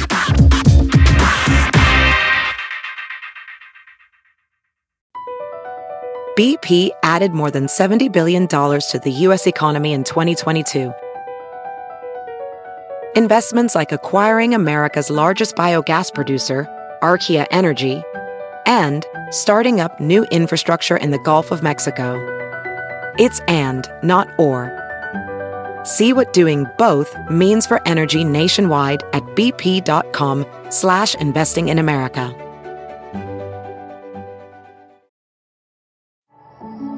[6.37, 9.45] BP added more than $70 billion to the U.S.
[9.45, 10.91] economy in 2022.
[13.15, 16.67] Investments like acquiring America's largest biogas producer,
[17.03, 18.01] Archaea Energy,
[18.65, 22.17] and starting up new infrastructure in the Gulf of Mexico.
[23.17, 24.71] It's and, not or.
[25.83, 32.33] See what doing both means for energy nationwide at bp.com slash investing in America.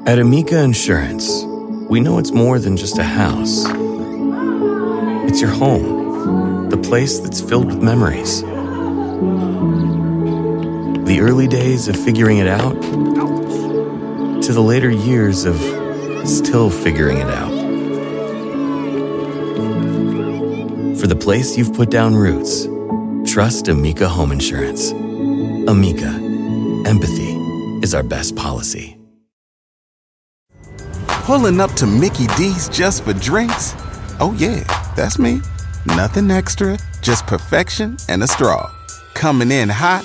[0.06, 1.42] At Amica Insurance,
[1.90, 3.64] we know it's more than just a house.
[5.28, 8.44] It's your home, the place that's filled with memories.
[11.06, 12.82] The early days of figuring it out
[14.42, 15.56] to the later years of
[16.28, 17.52] still figuring it out.
[20.98, 22.66] For the place you've put down roots,
[23.24, 24.90] trust Amica Home Insurance.
[24.90, 26.08] Amica,
[26.88, 27.36] empathy
[27.84, 28.98] is our best policy.
[31.06, 33.74] Pulling up to Mickey D's just for drinks?
[34.18, 34.64] Oh, yeah,
[34.96, 35.40] that's me.
[35.86, 38.72] Nothing extra, just perfection and a straw.
[39.14, 40.04] Coming in hot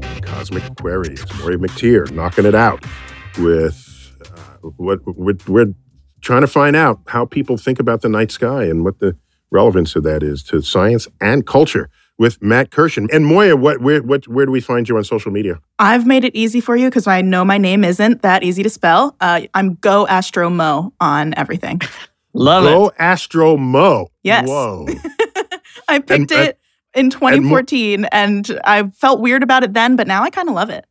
[0.41, 1.23] Cosmic Queries.
[1.25, 2.83] Moiya McTier knocking it out
[3.37, 5.71] with uh, what we're, we're
[6.21, 9.15] trying to find out how people think about the night sky and what the
[9.51, 13.07] relevance of that is to science and culture with Matt Kirshen.
[13.13, 15.59] And Moiya, what where what where do we find you on social media?
[15.77, 18.69] I've made it easy for you because I know my name isn't that easy to
[18.71, 19.15] spell.
[19.21, 21.81] Uh, I'm Go Astro Mo on everything.
[22.33, 22.73] Love Go it.
[22.73, 24.07] Go Astro Mo.
[24.23, 24.49] Yes.
[24.49, 24.87] Whoa.
[25.87, 26.57] I picked And- it
[26.93, 30.69] in 2014 and, I felt weird about it then, but now I kind of love
[30.69, 30.85] it.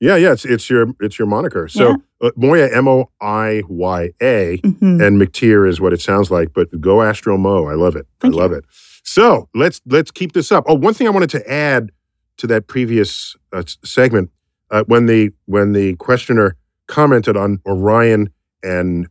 [0.00, 1.68] Yeah, yeah, it's it's your it's your moniker.
[1.68, 5.06] So uh, Moiya M O I Y A Mhm.
[5.06, 7.66] and McTier is what it sounds like, but go Astro Mo.
[7.66, 8.06] I love it.
[8.18, 8.64] Thank I love it.
[9.04, 10.64] So let's let's keep this up.
[10.66, 11.90] Oh, one thing I wanted to add
[12.38, 14.30] to that previous uh, segment
[14.70, 18.30] uh, when the when the questioner commented on Orion
[18.62, 19.06] and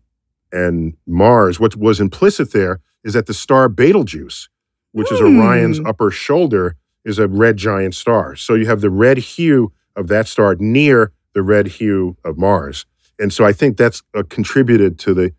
[0.51, 4.49] and Mars, what was implicit there is that the star Betelgeuse,
[4.91, 5.39] which is Hmm.
[5.39, 6.75] Orion's upper shoulder,
[7.05, 8.35] is a red giant star.
[8.35, 12.85] So you have the red hue of that star near the red hue of Mars,
[13.17, 15.31] and so I think that's uh, contributed to the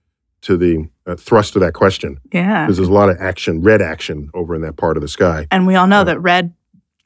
[0.42, 2.64] to the uh, thrust of that question Yeah.
[2.64, 5.46] because there's a lot of action, red action over in that part of the sky.
[5.51, 6.55] And we all know that red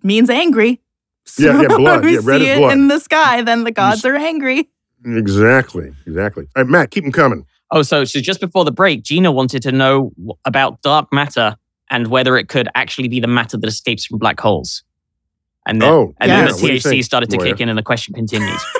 [0.04, 0.80] means angry.
[1.24, 2.02] So Yeah, yeah, blood.
[2.02, 2.72] when we Yeah, red see is it blood.
[2.74, 4.68] in the sky, then the gods are angry.
[5.04, 6.46] Exactly, exactly.
[6.56, 7.44] All right, Matt, keep them coming.
[7.70, 10.12] Oh, so, so just before the break, Gina wanted to know
[10.44, 11.56] about dark matter
[11.94, 14.82] and whether it could actually be the matter that escapes from black holes.
[15.66, 16.44] And then, Oh, and yeah.
[16.44, 17.44] then the THC started to Moiya?
[17.44, 18.60] kick in and the question continues.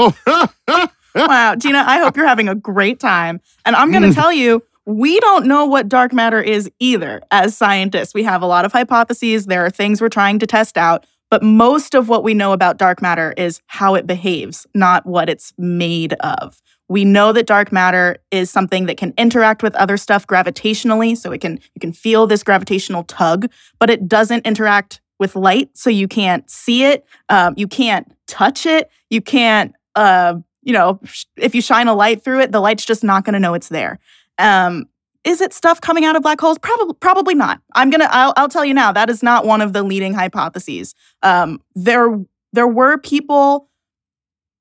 [0.00, 0.14] Oh,
[1.16, 3.40] wow, Gina, I hope you're having a great time.
[3.66, 7.56] And I'm going to tell you, we don't know what dark matter is either as
[7.56, 8.14] scientists.
[8.14, 11.42] We have a lot of hypotheses, there are things we're trying to test out, but
[11.42, 15.52] most of what we know about dark matter is how it behaves, not what it's
[15.58, 16.62] made of.
[16.88, 21.32] We know that dark matter is something that can interact with other stuff gravitationally, so
[21.32, 25.90] it can you can feel this gravitational tug, but it doesn't interact with light, so
[25.90, 31.00] you can't see it, um, you can't touch it, you can't uh, you know,
[31.36, 33.70] if you shine a light through it, the light's just not going to know it's
[33.70, 33.98] there.
[34.38, 34.86] Um,
[35.24, 36.58] is it stuff coming out of black holes?
[36.58, 37.60] Probably, probably not.
[37.74, 38.08] I'm gonna.
[38.10, 38.92] I'll, I'll tell you now.
[38.92, 40.94] That is not one of the leading hypotheses.
[41.22, 42.20] Um, there,
[42.52, 43.68] there were people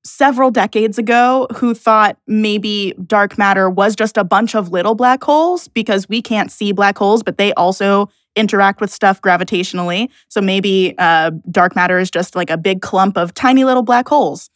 [0.07, 5.23] several decades ago who thought maybe dark matter was just a bunch of little black
[5.23, 10.09] holes because we can't see black holes, but they also interact with stuff gravitationally.
[10.29, 14.07] So maybe uh, dark matter is just like a big clump of tiny little black
[14.07, 14.49] holes.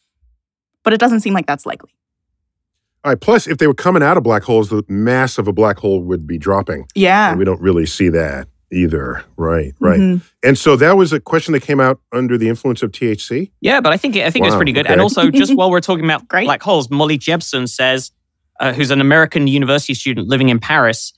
[0.84, 1.91] But it doesn't seem like that's likely.
[3.04, 3.20] All right.
[3.20, 6.02] Plus, if they were coming out of black holes, the mass of a black hole
[6.04, 6.86] would be dropping.
[6.93, 7.32] Yeah.
[7.32, 9.24] And we don't really see that either.
[9.38, 9.74] Right.
[9.80, 9.99] Right.
[9.99, 10.22] Mhm.
[10.43, 13.51] And so that was a question that came out under the influence of THC.
[13.61, 14.86] Yeah, but I think I think it's pretty good.
[14.86, 14.93] okay.
[14.93, 16.45] And also, just while we're talking about Great.
[16.45, 18.11] black holes, Molly Jebson says,
[18.59, 21.13] uh, who's an American university student living in Paris,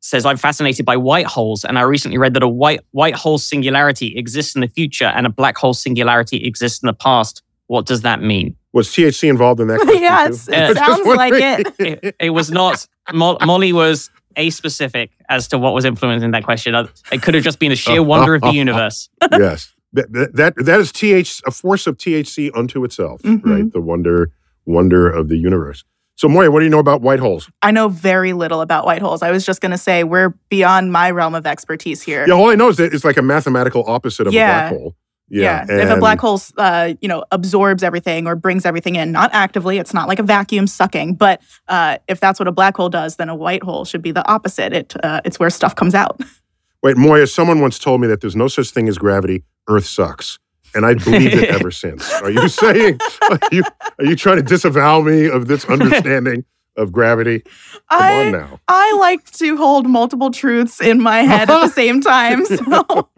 [0.00, 3.38] says I'm fascinated by white holes, and I recently read that a white white hole
[3.38, 7.42] singularity exists in the future and a black hole singularity exists in the past.
[7.68, 8.56] What does that mean?
[8.74, 9.80] Was THC involved in that?
[9.82, 10.38] question yeah, too?
[10.50, 10.70] Yeah.
[10.70, 11.74] it sounds like it.
[11.78, 12.86] It, it was not.
[13.12, 16.74] Mo- Molly was a specific as to what was influencing that question.
[17.10, 19.08] It could have just been the sheer wonder of the universe.
[19.32, 19.72] yes.
[19.94, 23.44] That, that that that is TH a force of THC unto itself, Mhm.
[23.44, 23.70] right?
[23.72, 24.30] The wonder
[24.64, 25.84] wonder of the universe.
[26.14, 27.50] So Moiya, what do you know about white holes?
[27.62, 29.22] I know very little about white holes.
[29.22, 32.24] I was just going to say we're beyond my realm of expertise here.
[32.26, 34.66] Yeah, all I know is that it's like a mathematical opposite of Yeah.
[34.68, 34.96] a black hole.
[35.32, 35.82] Yeah, Yeah.
[35.84, 39.78] if a black hole, uh, you know, absorbs everything or brings everything in, not actively,
[39.78, 41.14] it's not like a vacuum sucking.
[41.14, 44.12] But uh, if that's what a black hole does, then a white hole should be
[44.12, 44.72] the opposite.
[44.74, 46.20] It uh, it's where stuff comes out.
[46.82, 49.44] Wait, Moiya, someone once told me that there's no such thing as gravity.
[49.68, 50.38] Earth sucks.
[50.74, 52.12] And I believed it ever since.
[52.22, 52.98] Are you saying
[53.30, 53.62] are you
[53.98, 56.44] are you trying to disavow me of this understanding
[56.76, 57.40] of gravity?
[57.40, 58.60] Come I on now.
[58.68, 62.44] I like to hold multiple truths in my head at the same time.
[62.46, 63.08] So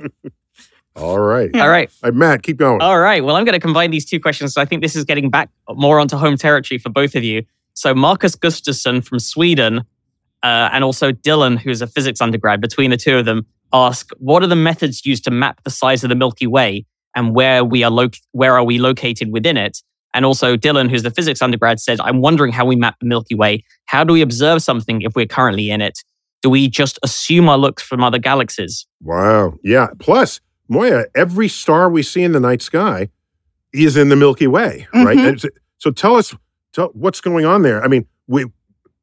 [0.97, 1.51] All right.
[1.57, 1.91] All right.
[2.03, 2.81] All right, Matt, keep going.
[2.81, 3.25] All right.
[3.25, 4.55] Well, I'm going to combine these two questions.
[4.55, 7.43] So I think this is getting back more onto home territory for both of you.
[7.75, 9.81] So Marcus Gustafsson from Sweden,
[10.45, 14.43] uh, and also Dylan, who's a physics undergrad, between the two of them, ask what
[14.45, 16.87] are the methods used to map the size of the Milky Way
[17.17, 19.83] and where we are lo- where are we located within it?
[20.15, 23.35] And also Dylan, who's the physics undergrad, says, I'm wondering how we map the Milky
[23.35, 23.65] Way.
[23.87, 26.05] How do we observe something if we're currently in it?
[26.41, 28.87] Do we just assume our looks from other galaxies?
[29.03, 29.55] Wow.
[29.65, 29.89] Yeah.
[29.99, 30.41] Plus,
[30.71, 33.09] Moiya, every star we see in the night sky
[33.73, 35.17] is in the Milky Way, right?
[35.19, 35.29] Mhm.
[35.29, 35.49] And so-
[35.79, 36.35] So tell us,
[36.73, 37.83] tell what's going on there.
[37.85, 38.47] I mean, we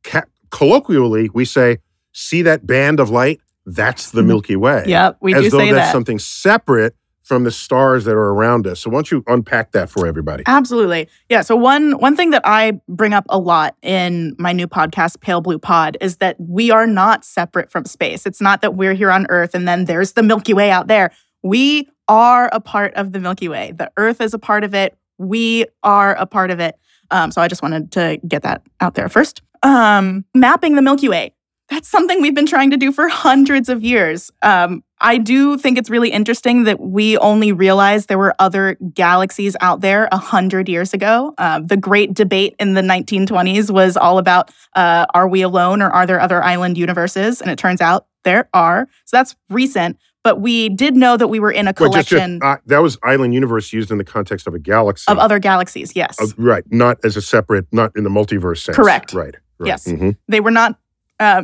[0.04, 1.78] ca- colloquially we say,
[2.12, 3.40] "See that band of light?
[3.68, 5.92] That's the Milky Way." Yep, we as do though say that's that.
[5.92, 8.80] something separate from the stars that are around us.
[8.80, 10.44] So why don't you unpack that for everybody?
[10.48, 11.08] Absolutely.
[11.30, 11.42] Yeah.
[11.42, 15.42] So one one thing that I bring up a lot in my new podcast, Pale
[15.42, 18.26] Blue Pod, is that we are not separate from space.
[18.26, 21.12] It's not that we're here on Earth and then there's the Milky Way out there.
[21.44, 23.74] We are a part of the Milky Way.
[23.76, 24.98] The Earth is a part of it.
[25.18, 26.78] We are a part of it.
[27.10, 29.42] Um, so I just wanted to get that out there first.
[29.64, 31.34] Um, mapping the Milky Way.
[31.70, 34.30] That's something we've been trying to do for hundreds of years.
[34.42, 39.56] Um, I do think it's really interesting that we only realized there were other galaxies
[39.62, 41.34] out there a hundred years ago.
[41.38, 45.90] Uh, the great debate in the 1920s was all about uh, are we alone or
[45.90, 47.42] are there other island universes?
[47.42, 48.88] And it turns out there are.
[49.06, 49.98] So that's recent.
[50.24, 52.80] But we did know that we were in a Well, just- just, collection uh, that
[52.80, 55.12] was Island Universe used in the context of a galaxy.
[55.12, 55.96] of other galaxies.
[55.96, 56.20] Yes.
[56.22, 58.76] Uh, right, not as a separate, not in the multiverse sense.
[58.76, 59.14] Correct.
[59.14, 59.36] Right.
[59.60, 59.68] right.
[59.68, 59.88] Yes.
[59.88, 60.16] Mhm.
[60.28, 60.78] they were not.
[61.20, 61.44] Uh,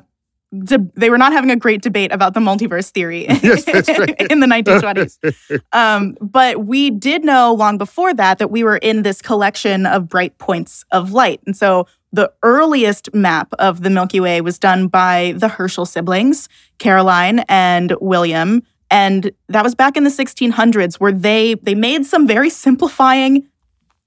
[0.64, 4.48] de- they were not having a great debate about the multiverse theory Yes, in the
[4.48, 5.62] 1920s.
[5.74, 10.08] Um, but we did know long before that that we were in this collection of
[10.08, 11.42] bright points of light.
[11.46, 16.48] And so the earliest map of the Milky Way was done by the Herschel siblings,
[16.80, 18.64] Caroline and William.
[18.90, 23.48] And that was back in the 1600s where they they made some very simplifying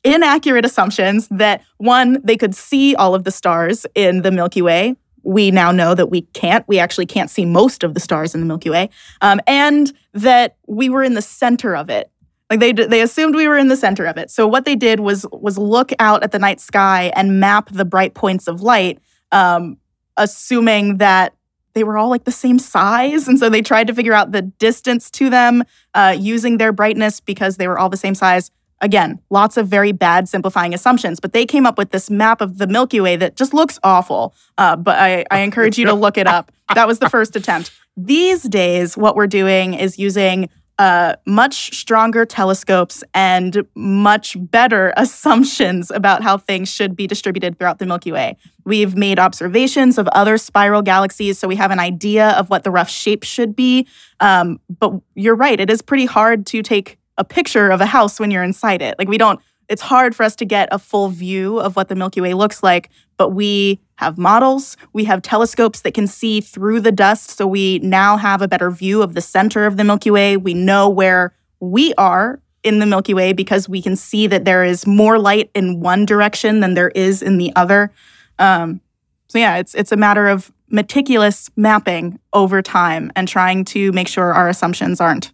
[0.03, 4.97] inaccurate assumptions that one they could see all of the stars in the Milky Way.
[5.23, 6.67] We now know that we can't.
[6.69, 8.91] We actually can't see most of the stars in the Milky Way,
[9.21, 12.11] um, and that we were in the center of it.
[12.49, 14.31] Like they they assumed we were in the center of it.
[14.31, 17.85] So what they did was was look out at the night sky and map the
[17.85, 18.99] bright points of light,
[19.31, 19.77] um,
[20.17, 21.35] assuming that
[21.75, 24.43] they were all like the same size, and so they tried to figure out the
[24.43, 25.63] distance to them
[25.95, 28.51] uh, using their brightness because they were all the same size.
[28.81, 32.59] Again, lots of very bad simplifying assumptions, but they came up with this map of
[32.59, 34.35] the Milky Way that just looks awful.
[34.57, 36.51] Uh, but I, I encourage you to look it up.
[36.75, 37.73] That was the first attempt.
[37.97, 40.49] These days, what we're doing is using
[40.81, 47.79] uh, much stronger telescopes and much better assumptions about how things should be distributed throughout
[47.79, 48.39] the Milky Way.
[48.65, 52.71] We've made observations of other spiral galaxies, so we have an idea of what the
[52.71, 53.87] rough shape should be.
[54.21, 58.19] Um, but you're right, it is pretty hard to take a picture of a house
[58.19, 58.97] when you're inside it.
[58.99, 61.95] Like, we don't, it's hard for us to get a full view of what the
[61.95, 66.81] Milky Way looks like, but we have models, we have telescopes that can see through
[66.81, 67.31] the dust.
[67.31, 70.39] So we now have a better view of the center of the Milky Way.
[70.39, 74.65] We know where we are in the Milky Way because we can see that there
[74.65, 77.93] is more light in one direction than there is in the other.
[78.39, 78.81] Um,
[79.29, 84.09] so yeah, it's it's a matter of meticulous mapping over time and trying to make
[84.09, 85.31] sure our assumptions aren't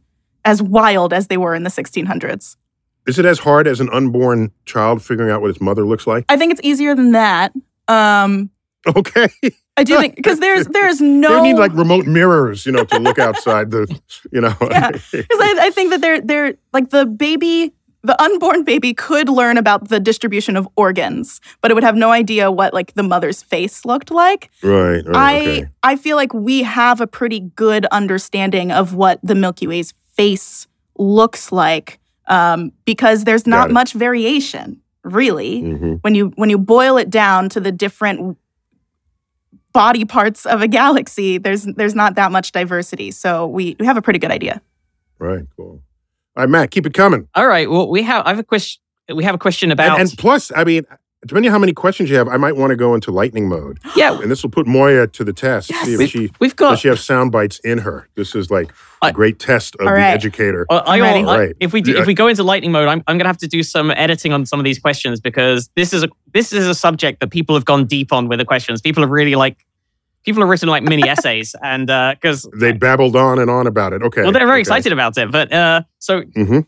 [0.47, 2.57] as wild as they were in the 1600s.
[3.07, 6.24] Is it as hard as an unborn child figuring out what its mother looks like?
[6.28, 7.53] I think it's easier than that.
[7.88, 8.51] Um,
[8.86, 9.28] Okay.
[9.76, 12.99] I do think because there's there's no don't need like remote mirrors, you know, to
[12.99, 13.86] look outside the,
[14.32, 14.55] you know.
[14.70, 14.90] Yeah.
[14.90, 17.72] Because I, I think that they're they're like the baby,
[18.03, 22.11] the unborn baby could learn about the distribution of organs, but it would have no
[22.12, 24.51] idea what like the mother's face looked like.
[24.62, 25.16] right, right.
[25.16, 25.68] I okay.
[25.82, 30.67] I feel like we have a pretty good understanding of what the Milky Way's face
[30.99, 35.99] looks like um, because there's not much variation really Mhm.
[36.03, 38.37] when you when you boil it down to the different
[39.73, 41.39] body parts of a galaxy.
[41.39, 44.61] There's there's not that much diversity, so we we have a pretty good idea.
[45.19, 45.83] Right, cool.
[46.37, 47.29] All right, Matt, keep it coming.
[47.35, 47.71] All right.
[47.71, 48.83] Well, we have I have a question.
[49.14, 50.83] We have a question about And, and plus, I mean,
[51.23, 53.79] depending on how many questions you have, I might want to go into lightning mode.
[53.97, 54.19] yeah.
[54.21, 55.69] And this will put Moiya to the test.
[55.85, 58.09] See if We've, she we've does she have sound bites in her.
[58.14, 58.71] This is like
[59.03, 60.67] a I- great test of All the educator.
[60.71, 61.25] Uh, I, I'm ready.
[61.25, 61.57] I- Right.
[61.61, 62.01] if we do, Yeah.
[62.01, 64.33] if we go into lightning mode, I'm, I'm going to have to do some editing
[64.33, 67.55] on some of these questions because this is a this is a subject that people
[67.57, 68.81] have gone deep on with the questions.
[68.81, 69.64] People have really like
[70.25, 74.03] people have written like mini essays and because They babbled on and on about it.
[74.03, 74.23] Okay.
[74.23, 74.61] well they're very okay.
[74.61, 75.31] excited about it.
[75.33, 76.67] But uh, so Mhm.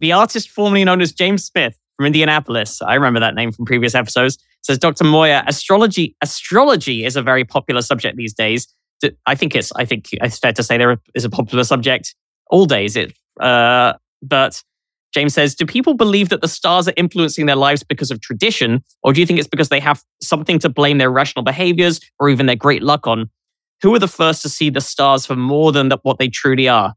[0.00, 3.94] the artist formerly known as James Smith from Indianapolis, I remember that name from previous
[3.94, 4.38] episodes.
[4.62, 5.04] Says Dr.
[5.04, 8.66] Moiya, astrology astrology is a very popular subject these days.
[9.26, 12.14] I think it's I think it's fair to say there is a popular subject
[12.50, 12.96] all days.
[12.96, 13.92] It uh,
[14.22, 14.62] but
[15.12, 18.82] James says, do people believe that the stars are influencing their lives because of tradition,
[19.02, 22.30] or do you think it's because they have something to blame their rational behaviors or
[22.30, 23.28] even their great luck on?
[23.82, 26.94] Who are the first to see the stars for more than what they truly are?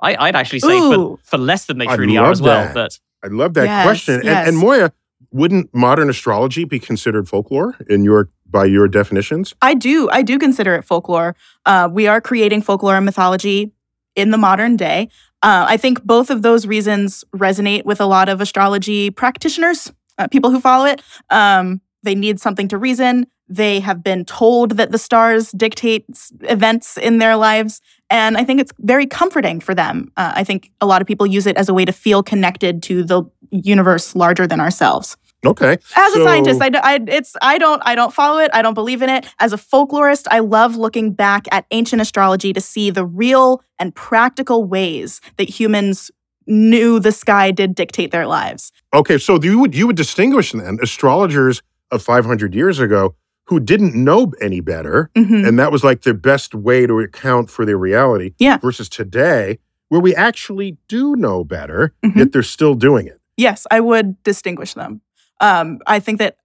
[0.00, 2.64] I, I'd actually say for, for less than they truly are as well.
[2.64, 2.72] that.
[2.72, 4.14] But I love that Yes, question.
[4.16, 4.48] And, yes.
[4.48, 4.92] and Moiya,
[5.30, 9.54] wouldn't modern astrology be considered folklore in your by your definitions?
[9.60, 10.08] I do.
[10.10, 11.36] I do consider it folklore.
[11.66, 13.72] Uh, we are creating folklore and mythology
[14.16, 15.08] in the modern day.
[15.42, 20.26] Uh, I think both of those reasons resonate with a lot of astrology practitioners, uh,
[20.28, 21.02] people who follow it.
[21.30, 23.26] Um, they need something to reason.
[23.48, 26.06] They have been told that the stars dictate
[26.42, 27.80] events in their lives.
[28.10, 30.10] And I think it's very comforting for them.
[30.16, 32.82] Uh, I think a lot of people use it as a way to feel connected
[32.84, 35.16] to the universe larger than ourselves.
[35.46, 35.72] Okay.
[35.96, 38.50] As a So- scientist, I, I- it's I don't I don't follow it.
[38.52, 39.26] I don't believe in it.
[39.38, 43.94] As a folklorist, I love looking back at ancient astrology to see the real and
[43.94, 46.10] practical ways that humans
[46.46, 48.72] knew the sky did dictate their lives.
[48.94, 53.14] Okay, so you would you would distinguish then astrologers of 500 years ago
[53.48, 55.46] who didn't know any better, Mhm.
[55.48, 58.32] and that was like their best way to account for their reality.
[58.38, 58.58] Yeah.
[58.58, 62.16] Versus today, where we actually do know better, Mhm.
[62.16, 63.18] yet they're still doing it.
[63.36, 65.00] Yes, I would distinguish them.
[65.40, 66.36] Um, I think that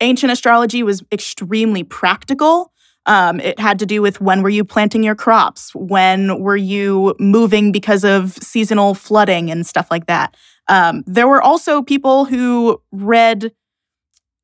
[0.00, 2.72] ancient astrology was extremely practical.
[3.06, 7.14] Um, it had to do with when were you planting your crops, when were you
[7.18, 10.36] moving because of seasonal flooding and stuff like that.
[10.68, 13.52] Um, there were also people who read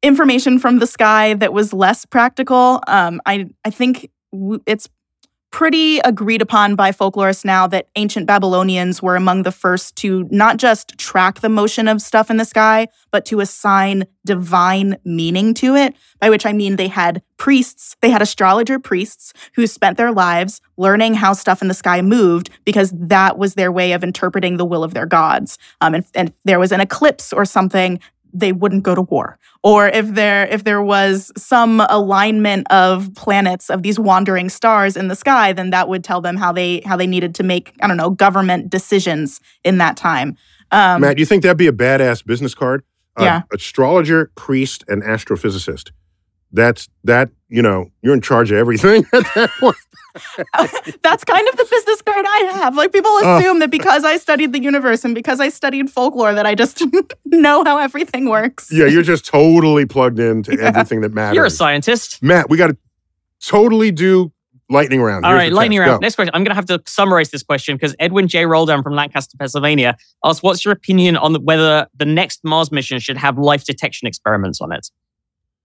[0.03, 2.83] information from the sky that was less practical.
[2.87, 4.89] Um, I I think w- it's
[5.51, 10.59] pretty agreed upon by folklorists now that ancient Babylonians were among the first to not
[10.59, 15.75] just track the motion of stuff in the sky, but to assign divine meaning to
[15.75, 20.13] it, by which I mean they had priests, they had astrologer priests who spent their
[20.13, 24.57] lives learning how stuff in the sky moved because that was their way of interpreting
[24.57, 25.59] the will of their gods.
[25.81, 27.99] Um, and, and there was an eclipse or something,
[28.33, 33.71] they wouldn't go to war or if there if there was some alignment of planets
[33.71, 36.97] of these wandering stars in the sky then that would tell them how they how
[36.97, 40.37] they needed to make i don't know government decisions in that time
[40.73, 42.83] um, Matt, do you think that'd be a badass business card?
[43.19, 43.43] Uh, Yeah.
[43.53, 45.91] Astrologer, priest, and astrophysicist.
[46.53, 47.31] That's that.
[47.49, 49.77] You know, you're in charge of everything at that point.
[51.03, 53.39] That's kind of the business card i have like people Oh.
[53.39, 56.83] assume that because i studied the universe and because i studied folklore that i just
[57.27, 61.37] know how everything works Yeah, you're just totally plugged into everything that matters.
[61.37, 62.23] You're a scientist.
[62.23, 62.77] Matt, we got to
[63.47, 64.33] totally do
[64.69, 65.25] lightning round.
[65.25, 65.89] All Here's right, lightning test.
[65.89, 66.01] round.
[66.01, 66.05] Go.
[66.05, 66.31] Next question.
[66.35, 68.47] I'm going to have to summarize this question because Edwin J.
[68.47, 72.99] Roldan from Lancaster, Pennsylvania asked, "What's your opinion on the, whether the next Mars mission
[73.01, 74.89] should have life detection experiments on it?"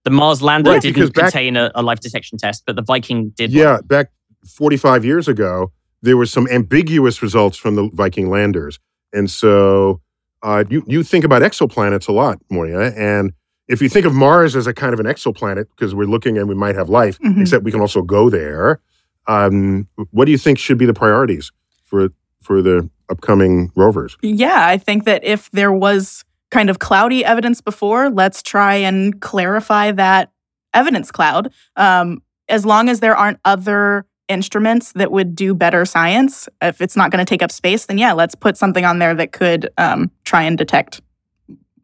[0.04, 3.30] The Mars lander Right, didn't back- contain a, a life detection test, but the Viking
[3.30, 3.50] did.
[3.50, 3.58] one.
[3.58, 4.10] Yeah, back
[4.46, 5.72] 45 years ago,
[6.02, 8.78] there was some ambiguous results from the Viking landers.
[9.12, 10.00] And so
[10.42, 12.96] uh, you, you think about exoplanets a lot, Moiya.
[12.96, 13.32] And
[13.68, 16.48] if you think of Mars as a kind of an exoplanet, because we're looking and
[16.48, 17.40] we might have life, Mhm.
[17.40, 18.80] except we can also go there,
[19.26, 21.50] um, what do you think should be the priorities
[21.84, 22.10] for,
[22.42, 24.16] for the upcoming rovers?
[24.22, 29.20] Yeah, I think that if there was kind of cloudy evidence before, let's try and
[29.20, 30.30] clarify that
[30.74, 31.52] evidence cloud.
[31.74, 36.96] Um, as long as there aren't other instruments that would do better science, if it's
[36.96, 39.68] not going to take up space, then yeah, let's put something on there that could
[39.78, 41.00] um, try and detect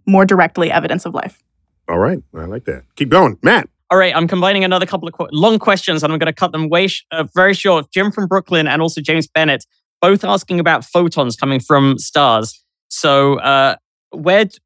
[0.06, 1.42] more directly evidence of life.
[1.88, 2.84] All right, I like that.
[2.96, 3.38] Keep going.
[3.42, 3.68] Matt.
[3.90, 6.52] All right, I'm combining another couple of qu- long questions, and I'm going to cut
[6.52, 7.90] them way sh- uh, very short.
[7.92, 9.66] Jim from Brooklyn and also James Bennett,
[10.00, 12.64] both asking about photons coming from stars.
[12.88, 13.76] So, uh,
[14.10, 14.58] where d-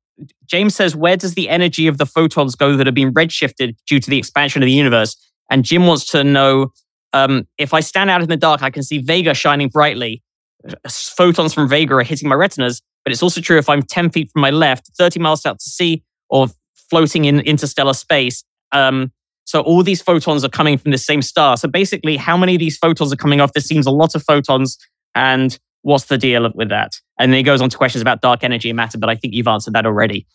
[0.46, 3.98] James says, where does the energy of the photons go that have been redshifted due
[3.98, 5.16] to the expansion of the universe?
[5.50, 6.70] And Jim wants to know
[7.12, 10.22] um, if I stand out in the dark, I can see Vega shining brightly.
[10.66, 14.10] Uh, Photons from Vega are hitting my retinas, but it's also true if I'm 10
[14.10, 16.48] feet from my left, 30 miles out to sea, or
[16.90, 18.44] floating in interstellar space.
[18.72, 19.12] Um,
[19.44, 21.56] so all these photons are coming from the same star.
[21.56, 23.52] So basically, how many of these photons are coming off?
[23.52, 24.76] This seems a lot of photons.
[25.14, 26.92] And what's the deal with that?
[27.18, 29.34] And then he goes on to questions about dark energy and matter, but I think
[29.34, 30.26] you've answered that already.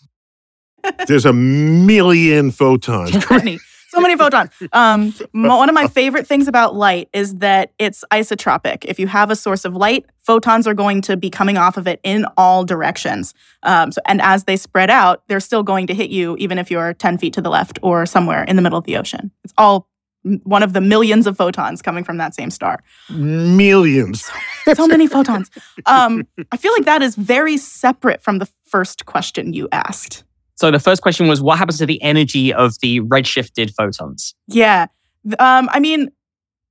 [1.07, 3.11] There's a million photons.
[3.91, 4.49] so many, photons.
[4.73, 8.85] Um, one of my favorite things about light is that it's isotropic.
[8.85, 11.87] If you have a source of light, photons are going to be coming off of
[11.87, 13.33] it in all directions.
[13.63, 16.71] Um, so, and as they spread out, they're still going to hit you, even if
[16.71, 19.31] you're 10 feet to the left or somewhere in the middle of the ocean.
[19.43, 19.89] It's all
[20.43, 22.83] one of the millions of photons coming from that same star.
[23.09, 24.29] Millions.
[24.73, 25.49] So many photons.
[25.85, 30.23] Um, I feel like that is very separate from the first question you asked.
[30.61, 34.35] So the first question was, what happens to the energy of the redshifted photons?
[34.47, 34.85] Yeah.
[35.39, 36.11] Um, I mean,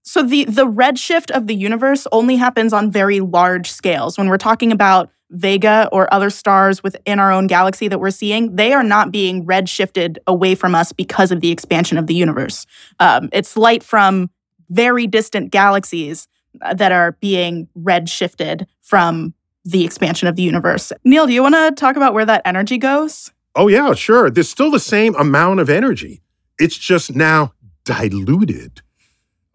[0.03, 4.16] so the the redshift of the universe only happens on very large scales.
[4.16, 8.55] When we're talking about Vega or other stars within our own galaxy that we're seeing,
[8.55, 12.66] they are not being redshifted away from us because of the expansion of the universe.
[13.01, 14.30] Um, it's light from
[14.68, 16.28] very distant galaxies
[16.62, 19.34] uh, that are being redshifted from
[19.64, 20.93] the expansion of the universe.
[21.03, 23.32] Neil, do you want to talk about where that energy goes?
[23.55, 24.30] Oh, yeah, sure.
[24.30, 26.22] There's still the same amount of energy.
[26.59, 27.53] It's just now
[27.84, 28.82] diluted.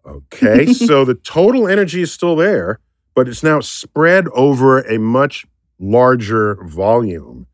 [0.04, 0.66] Okay.
[0.72, 2.80] so the total energy is still there,
[3.14, 5.46] but it's now spread over a much
[5.78, 7.46] larger volume.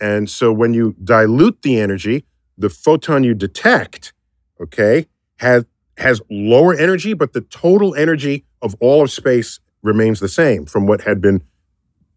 [0.00, 2.24] And so when you dilute the energy,
[2.56, 4.12] the photon you detect,
[4.60, 5.64] okay, has
[5.96, 10.86] has lower energy, but the total energy of all of space remains the same from
[10.86, 11.42] what had been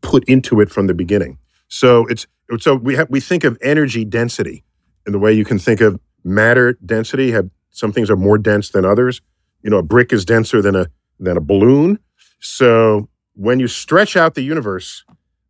[0.01, 1.39] put into it from the beginning.
[1.67, 2.27] So it's
[2.59, 4.63] so we have we think of energy density
[5.05, 7.31] in the way you can think of matter density.
[7.31, 9.21] Have some things are more dense than others.
[9.63, 10.87] You know, a brick is denser than a
[11.19, 11.99] than a balloon.
[12.39, 15.03] So when you stretch out the universe,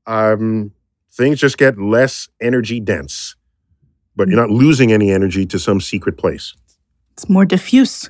[0.06, 0.72] um,
[1.12, 3.36] things just get less energy dense,
[4.16, 6.54] but you're not losing any energy to some secret place.
[7.14, 8.10] It's more diffuse.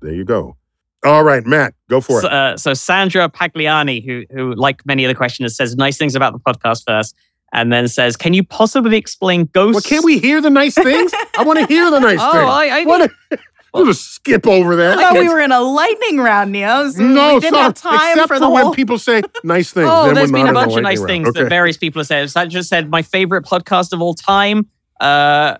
[0.00, 0.56] There you go.
[1.04, 2.32] All right, Matt, go for So, it.
[2.32, 6.32] uh, so Sandra Pagliani, who, who, like many of the questioners, says nice things about
[6.32, 7.14] the podcast first,
[7.52, 11.12] and then says, "Can you possibly explain ghosts?" Well, can't we hear the nice things?
[11.38, 12.44] I want to hear the nice Oh, things.
[12.50, 13.38] I- I- What a-
[13.74, 14.98] we'll just skip over that.
[14.98, 16.90] I thought we were in a lightning round, Neil.
[16.92, 17.62] so no, we didn't stop.
[17.62, 18.74] have time Except for the when whole.
[18.74, 19.88] people say nice things.
[19.90, 21.46] Oh, then there's we're been a bunch of nice lightning things round.
[21.46, 22.30] that various people have said.
[22.36, 24.66] I just said, "My favorite podcast of all time."
[25.00, 25.56] Uh,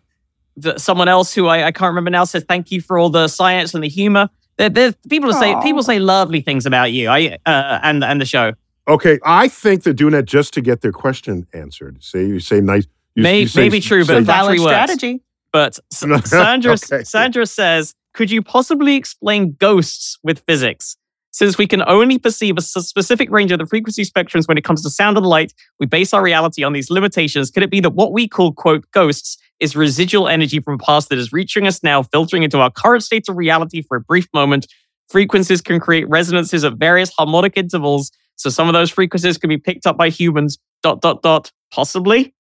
[0.56, 3.28] the, someone else who I, I can't remember now said, "Thank you for all the
[3.28, 5.60] science and the humor." There, there, people say Aw.
[5.60, 7.10] people say lovely things about you.
[7.10, 8.54] I uh, and and the show.
[8.88, 12.02] Okay, I think they're doing that just to get their question answered.
[12.02, 12.86] Say you say nice.
[13.14, 14.74] You, May, you say- maybe true, say- but that valid actually works.
[14.92, 15.22] strategy.
[15.52, 15.78] But
[16.26, 17.02] Sandra, Okay.
[17.04, 20.96] Sandra says, could you possibly explain ghosts with physics?
[21.30, 24.82] Since we can only perceive a specific range of the frequency spectrums when it comes
[24.82, 27.50] to sound and light, we base our reality on these limitations.
[27.50, 31.10] Could it be that what we call, quote, ghosts is residual energy from a past
[31.10, 34.26] that is reaching us now, filtering into our current state of reality for a brief
[34.32, 34.66] moment?
[35.10, 38.10] Frequencies can create resonances at various harmonic intervals.
[38.36, 42.34] So some of those frequencies can be picked up by humans, dot, dot, dot, possibly.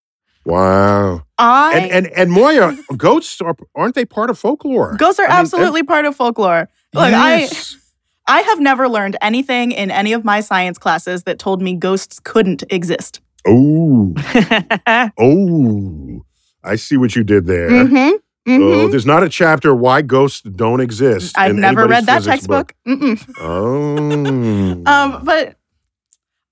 [0.44, 1.24] Wow.
[1.38, 4.94] I And and and Moiya, ghosts are aren't they part of folklore?
[4.96, 6.68] ghosts are I mean, absolutely part of folklore.
[6.94, 7.76] Look, yes.
[8.28, 11.74] I I have never learned anything in any of my science classes that told me
[11.74, 13.20] ghosts couldn't exist.
[13.46, 14.14] Oh,
[15.18, 16.24] oh.
[16.64, 17.70] I see what you did there.
[17.70, 18.16] Mm-hmm.
[18.48, 21.36] Oh, there's not a chapter why ghosts don't exist.
[21.38, 22.72] I've in never read that physics book.
[22.86, 23.00] textbook.
[23.00, 23.34] Mm-mm.
[23.40, 24.82] Oh.
[24.86, 25.55] Um, but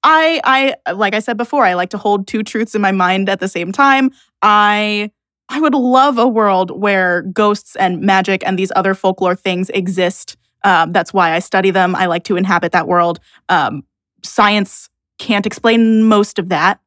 [0.04, 0.40] I,
[0.86, 3.40] I, like I said before, I like to hold two truths in my mind at
[3.40, 4.10] the same time.
[4.42, 5.10] I,
[5.48, 10.36] I would love a world where ghosts and magic and these other folklore things exist.
[10.62, 11.96] Um, that's why I study them.
[11.96, 13.18] I like to inhabit that world.
[13.48, 13.84] Um,
[14.22, 16.80] science can't explain most of that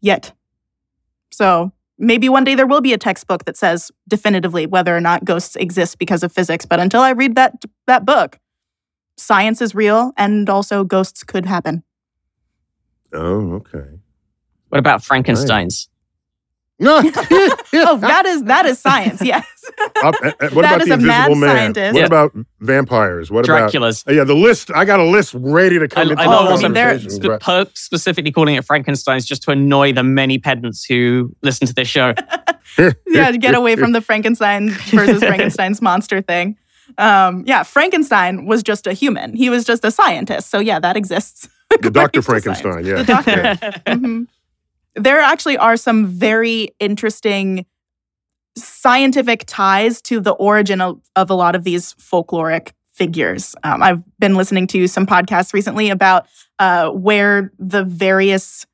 [0.00, 0.32] yet.
[1.30, 5.24] So maybe one day there will be a textbook that says definitively whether or not
[5.24, 6.66] ghosts exist because of physics.
[6.66, 8.38] But until I read that that book,
[9.16, 11.82] science is real and also ghosts could happen.
[13.12, 13.84] oh, okay.
[14.68, 15.88] what about Frankenstein's?
[16.78, 17.00] No.
[17.78, 19.20] Oh, that is that is science.
[19.22, 19.46] Yes.
[19.78, 20.10] Uh, uh,
[20.40, 21.56] uh, what That about is the a mad Invisible Man?
[21.56, 21.92] scientist.
[21.94, 22.06] What Yeah.
[22.06, 23.30] about vampires?
[23.30, 24.04] What about Dracula's.
[24.08, 24.70] Uh, yeah, the list.
[24.74, 26.98] I got a list ready to come I into know the I also mean, they're-
[26.98, 31.66] conversation, spe- per- specifically calling it Frankenstein's just to annoy the many pedants who listen
[31.66, 32.14] to this show.
[33.06, 36.56] yeah, to get away from the Frankenstein versus Frankenstein's monster thing.
[36.98, 39.34] Um, yeah, Frankenstein was just a human.
[39.34, 40.50] He was just a scientist.
[40.50, 41.48] So yeah, that exists.
[41.82, 42.72] the Doctor Frankenstein.
[42.72, 42.86] science.
[42.86, 42.96] Yeah.
[42.96, 43.42] The doctor.
[43.86, 44.26] Mhm.
[44.94, 47.66] There actually are some very interesting
[48.56, 53.54] scientific ties to the origin of, of a lot of these folkloric figures.
[53.62, 56.26] Um, I've been listening to some podcasts recently about
[56.58, 58.64] uh, where the various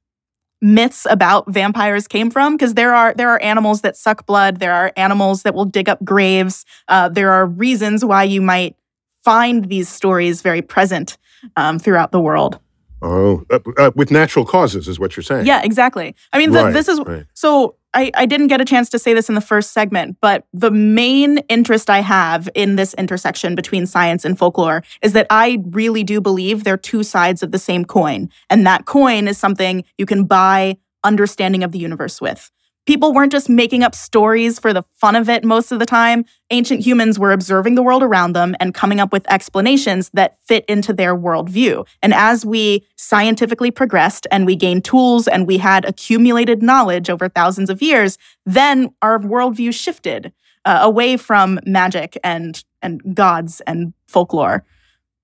[0.62, 4.72] myths about vampires came from because there are there are animals that suck blood there
[4.72, 8.76] are animals that will dig up graves uh, there are reasons why you might
[9.24, 11.18] find these stories very present
[11.56, 12.58] um, throughout the world
[13.04, 15.46] Oh, uh, uh, with natural causes is what you're saying.
[15.46, 17.26] yeah exactly i mean the, Right, this is right.
[17.34, 20.46] so I, I didn't get a chance to say this in the first segment but
[20.52, 25.58] the main interest i have in this intersection between science and folklore is that i
[25.70, 28.30] really do believe they're two sides of the same coin.
[28.50, 32.50] And that coin is something you can buy understanding of the universe with
[32.86, 36.24] people weren't just making up stories for the fun of it most of the time
[36.50, 40.64] ancient humans were observing the world around them and coming up with explanations that fit
[40.66, 41.86] into their worldview.
[42.02, 47.28] And as we scientifically progressed and we gained tools and we had accumulated knowledge over
[47.28, 50.32] thousands of years, then our worldview shifted
[50.64, 54.64] uh, away from magic and, and gods and folklore.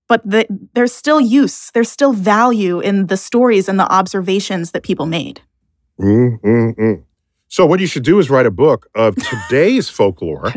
[0.09, 4.83] But the, there's still use, there's still value in the stories and the observations that
[4.83, 5.43] people made.
[6.01, 7.05] Mm, mm, mm.
[7.49, 10.53] So what you should do is write a book of today's folklore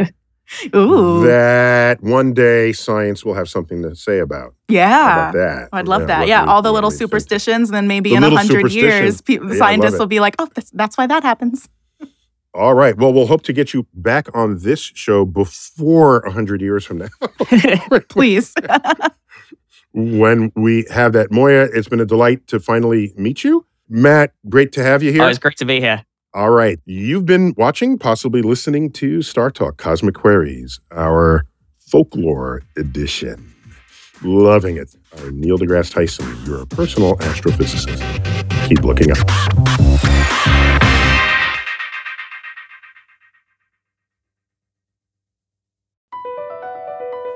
[0.76, 4.48] Ooh, that one day science will have something to say about.
[4.68, 5.30] How yeah.
[5.30, 5.70] about that?
[5.72, 6.28] Oh, I'd love Yeah, that.
[6.28, 9.22] Yeah, we- all the little superstitions, and then maybe The in a hundred years, superstitions.
[9.22, 11.70] pe- Yeah, scientists will be like, "Oh, that's, that's why that happens."
[12.54, 12.98] All right.
[12.98, 18.00] Well, we'll hope to get you back on this show before 100 years from now.
[18.10, 18.54] Please.
[19.94, 21.30] when we have that.
[21.32, 23.66] Moiya, it's been a delight to finally meet you.
[23.88, 25.24] Matt, great to have you here.
[25.24, 26.04] Oh, it's great to be here.
[26.34, 26.80] All right.
[26.86, 31.46] You've been watching, possibly listening to Star Talk Cosmic Queries, our
[31.78, 33.54] folklore edition.
[34.24, 34.96] Loving it.
[35.20, 38.00] Our Neil deGrasse Tyson, your personal astrophysicist.
[38.70, 39.18] Keep looking up.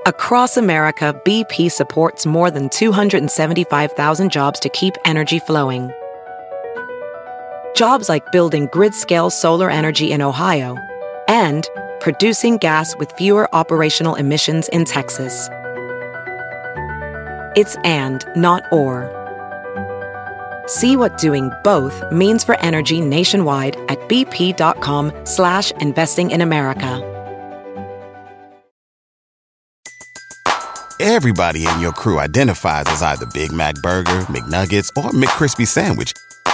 [0.06, 5.92] Across America, BP supports more than 275,000 jobs to keep energy flowing.
[7.76, 10.78] Jobs like building grid scale solar energy in Ohio
[11.28, 11.68] and
[12.00, 15.50] producing gas with fewer operational emissions in Texas.
[17.58, 19.12] It's and, not or.
[20.68, 27.12] See what doing both means for energy nationwide at bp.com slash investing in America.
[31.02, 36.14] Everybody in your crew identifies as either Big Mac Burger, McNuggets, or McCrispy Sandwich.